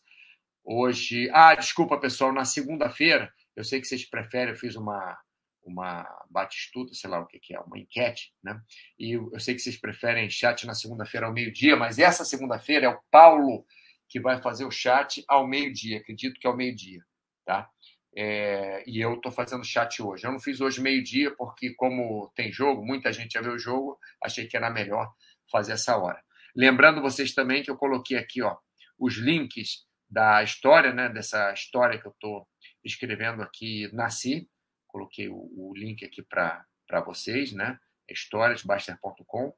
Hoje. 0.71 1.31
Ah, 1.33 1.55
desculpa, 1.55 1.99
pessoal. 1.99 2.31
Na 2.31 2.45
segunda-feira, 2.45 3.33
eu 3.57 3.65
sei 3.65 3.81
que 3.81 3.87
vocês 3.87 4.05
preferem, 4.05 4.51
eu 4.51 4.55
fiz 4.55 4.77
uma, 4.77 5.19
uma 5.65 6.07
bate-estudo, 6.29 6.95
sei 6.95 7.09
lá 7.09 7.21
o 7.21 7.27
que, 7.27 7.39
que 7.39 7.57
é, 7.57 7.61
uma 7.61 7.79
enquete, 7.79 8.35
né? 8.45 8.61
E 8.99 9.13
eu 9.13 9.41
sei 9.41 9.55
que 9.55 9.63
vocês 9.63 9.79
preferem 9.79 10.29
chat 10.29 10.67
na 10.67 10.75
segunda-feira 10.75 11.27
ao 11.27 11.33
meio-dia, 11.33 11.75
mas 11.75 11.99
essa 11.99 12.23
segunda-feira 12.23 12.85
é 12.85 12.89
o 12.91 13.01
Paulo 13.11 13.65
que 14.11 14.21
vai 14.21 14.43
fazer 14.43 14.67
o 14.67 14.71
chat 14.71 15.25
ao 15.27 15.49
meio-dia. 15.49 16.01
Acredito 16.01 16.39
que 16.39 16.47
é 16.47 16.51
ao 16.51 16.57
meio-dia, 16.57 17.03
tá? 17.47 17.67
É, 18.15 18.85
e 18.87 19.01
eu 19.01 19.15
estou 19.15 19.33
fazendo 19.33 19.65
chat 19.65 20.03
hoje. 20.03 20.27
Eu 20.27 20.33
não 20.33 20.39
fiz 20.39 20.61
hoje 20.61 20.83
meio-dia, 20.83 21.35
porque, 21.35 21.73
como 21.77 22.31
tem 22.37 22.53
jogo, 22.53 22.85
muita 22.85 23.11
gente 23.11 23.33
já 23.33 23.41
viu 23.41 23.55
o 23.55 23.59
jogo, 23.59 23.99
achei 24.23 24.47
que 24.47 24.55
era 24.55 24.69
melhor 24.69 25.11
fazer 25.51 25.73
essa 25.73 25.97
hora. 25.97 26.23
Lembrando 26.55 27.01
vocês 27.01 27.33
também 27.33 27.63
que 27.63 27.71
eu 27.71 27.77
coloquei 27.79 28.19
aqui 28.19 28.43
ó, 28.43 28.55
os 28.99 29.17
links 29.17 29.88
da 30.11 30.43
história, 30.43 30.93
né, 30.93 31.09
dessa 31.09 31.53
história 31.53 32.01
que 32.01 32.07
eu 32.07 32.13
estou 32.13 32.49
escrevendo 32.85 33.43
aqui, 33.43 33.91
Nasci. 33.93 34.49
Coloquei 34.87 35.29
o, 35.29 35.37
o 35.37 35.73
link 35.77 36.05
aqui 36.05 36.23
para 36.23 36.65
vocês, 37.05 37.53
né? 37.53 37.79
historiasbaster.com. 38.09 39.53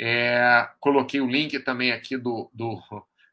É, 0.00 0.68
coloquei 0.80 1.20
o 1.20 1.26
link 1.26 1.58
também 1.60 1.92
aqui 1.92 2.16
do, 2.16 2.50
do 2.54 2.80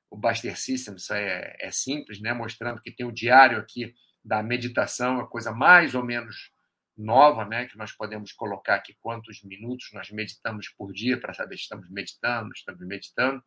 o 0.09 0.17
Baster 0.17 0.59
System, 0.59 0.95
isso 0.95 1.13
é, 1.13 1.55
é 1.59 1.71
simples, 1.71 2.19
né? 2.19 2.33
mostrando 2.33 2.81
que 2.81 2.91
tem 2.91 3.05
o 3.05 3.11
diário 3.11 3.59
aqui 3.59 3.93
da 4.25 4.41
meditação, 4.41 5.19
a 5.19 5.27
coisa 5.27 5.51
mais 5.51 5.93
ou 5.93 6.03
menos 6.03 6.51
nova, 6.99 7.45
né, 7.45 7.65
que 7.65 7.77
nós 7.77 7.93
podemos 7.93 8.33
colocar 8.33 8.75
aqui 8.75 8.93
quantos 8.99 9.41
minutos 9.43 9.89
nós 9.93 10.11
meditamos 10.11 10.67
por 10.77 10.91
dia 10.91 11.17
para 11.19 11.33
saber 11.33 11.55
se 11.55 11.63
estamos 11.63 11.89
meditando, 11.89 12.51
estamos 12.53 12.85
meditando. 12.85 13.41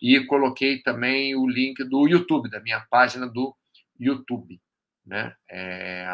E 0.00 0.20
coloquei 0.26 0.82
também 0.82 1.34
o 1.34 1.46
link 1.46 1.82
do 1.84 2.06
YouTube, 2.06 2.50
da 2.50 2.60
minha 2.60 2.80
página 2.90 3.26
do 3.26 3.56
YouTube, 3.98 4.60
né? 5.04 5.34
É, 5.50 6.06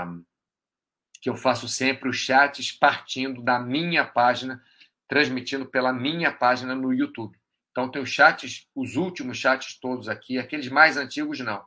que 1.20 1.28
eu 1.28 1.36
faço 1.36 1.68
sempre 1.68 2.08
os 2.08 2.16
chats 2.16 2.72
partindo 2.72 3.42
da 3.42 3.58
minha 3.58 4.04
página, 4.04 4.62
transmitindo 5.08 5.66
pela 5.66 5.92
minha 5.92 6.32
página 6.32 6.74
no 6.74 6.92
YouTube. 6.92 7.36
Então 7.70 7.90
tem 7.90 8.02
os 8.02 8.10
chats, 8.10 8.66
os 8.74 8.96
últimos 8.96 9.38
chats 9.38 9.78
todos 9.80 10.08
aqui, 10.08 10.38
aqueles 10.38 10.68
mais 10.68 10.96
antigos 10.96 11.40
não 11.40 11.64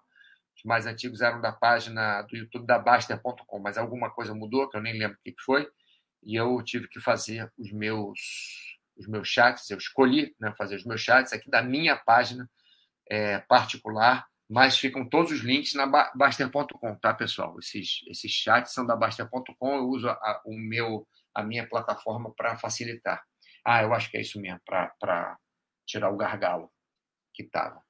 mais 0.66 0.88
antigos 0.88 1.22
eram 1.22 1.40
da 1.40 1.52
página 1.52 2.24
do 2.24 2.36
YouTube 2.36 2.66
da 2.66 2.80
Baster.com, 2.80 3.60
mas 3.60 3.78
alguma 3.78 4.10
coisa 4.10 4.34
mudou, 4.34 4.68
que 4.68 4.76
eu 4.76 4.82
nem 4.82 4.98
lembro 4.98 5.16
o 5.18 5.22
que 5.24 5.36
foi, 5.44 5.70
e 6.24 6.36
eu 6.36 6.62
tive 6.64 6.88
que 6.88 7.00
fazer 7.00 7.52
os 7.58 7.72
meus 7.72 8.65
os 8.98 9.08
meus 9.08 9.28
chats, 9.28 9.70
eu 9.70 9.78
escolhi 9.78 10.36
né, 10.40 10.54
fazer 10.58 10.76
os 10.76 10.86
meus 10.86 11.02
chats 11.02 11.34
aqui 11.34 11.50
da 11.50 11.62
minha 11.62 11.96
página 11.96 12.50
é, 13.10 13.40
particular, 13.40 14.26
mas 14.50 14.78
ficam 14.78 15.08
todos 15.08 15.32
os 15.32 15.42
links 15.42 15.74
na 15.74 15.86
Baster.com, 16.16 16.96
tá, 16.96 17.14
pessoal? 17.14 17.58
Esses, 17.60 18.02
esses 18.08 18.32
chats 18.32 18.74
são 18.74 18.86
da 18.86 18.96
Baster.com, 18.96 19.76
eu 19.76 19.88
uso 19.88 20.08
a, 20.08 20.42
o 20.46 20.56
meu, 20.58 21.08
a 21.34 21.44
minha 21.44 21.68
plataforma 21.68 22.34
para 22.36 22.58
facilitar. 22.58 23.24
Ah, 23.66 23.82
eu 23.82 23.94
acho 23.94 24.10
que 24.12 24.18
é 24.18 24.22
isso 24.22 24.40
mesmo, 24.40 24.62
para 24.66 25.38
tirar 25.86 26.12
o 26.12 26.18
gargalo 26.18 26.72
que 27.34 27.44
estava. 27.44 27.82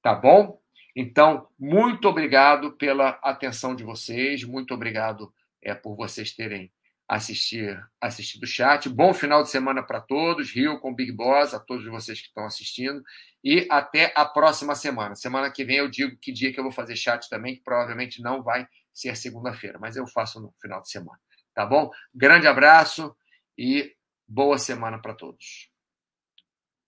Tá 0.00 0.14
bom? 0.14 0.60
Então, 0.96 1.48
muito 1.58 2.08
obrigado 2.08 2.76
pela 2.76 3.10
atenção 3.22 3.74
de 3.74 3.82
vocês, 3.82 4.44
muito 4.44 4.72
obrigado 4.72 5.34
é, 5.60 5.74
por 5.74 5.96
vocês 5.96 6.32
terem 6.32 6.72
assistir, 7.08 7.78
assistido 8.00 8.44
o 8.44 8.46
chat. 8.46 8.88
Bom 8.88 9.12
final 9.12 9.42
de 9.42 9.50
semana 9.50 9.82
para 9.82 10.00
todos, 10.00 10.50
Rio 10.52 10.80
com 10.80 10.94
Big 10.94 11.12
Boss, 11.12 11.54
a 11.54 11.60
todos 11.60 11.86
vocês 11.86 12.20
que 12.20 12.28
estão 12.28 12.44
assistindo, 12.44 13.02
e 13.42 13.66
até 13.70 14.12
a 14.16 14.24
próxima 14.24 14.74
semana. 14.74 15.14
Semana 15.14 15.50
que 15.50 15.64
vem 15.64 15.76
eu 15.76 15.88
digo 15.88 16.16
que 16.20 16.32
dia 16.32 16.52
que 16.52 16.58
eu 16.58 16.64
vou 16.64 16.72
fazer 16.72 16.96
chat 16.96 17.28
também, 17.28 17.56
que 17.56 17.62
provavelmente 17.62 18.22
não 18.22 18.42
vai 18.42 18.66
ser 18.92 19.16
segunda-feira, 19.16 19.78
mas 19.78 19.96
eu 19.96 20.06
faço 20.06 20.40
no 20.40 20.54
final 20.60 20.80
de 20.80 20.90
semana. 20.90 21.18
Tá 21.54 21.66
bom? 21.66 21.90
Grande 22.14 22.46
abraço 22.46 23.14
e 23.56 23.92
boa 24.26 24.58
semana 24.58 25.00
para 25.00 25.14
todos. 25.14 25.73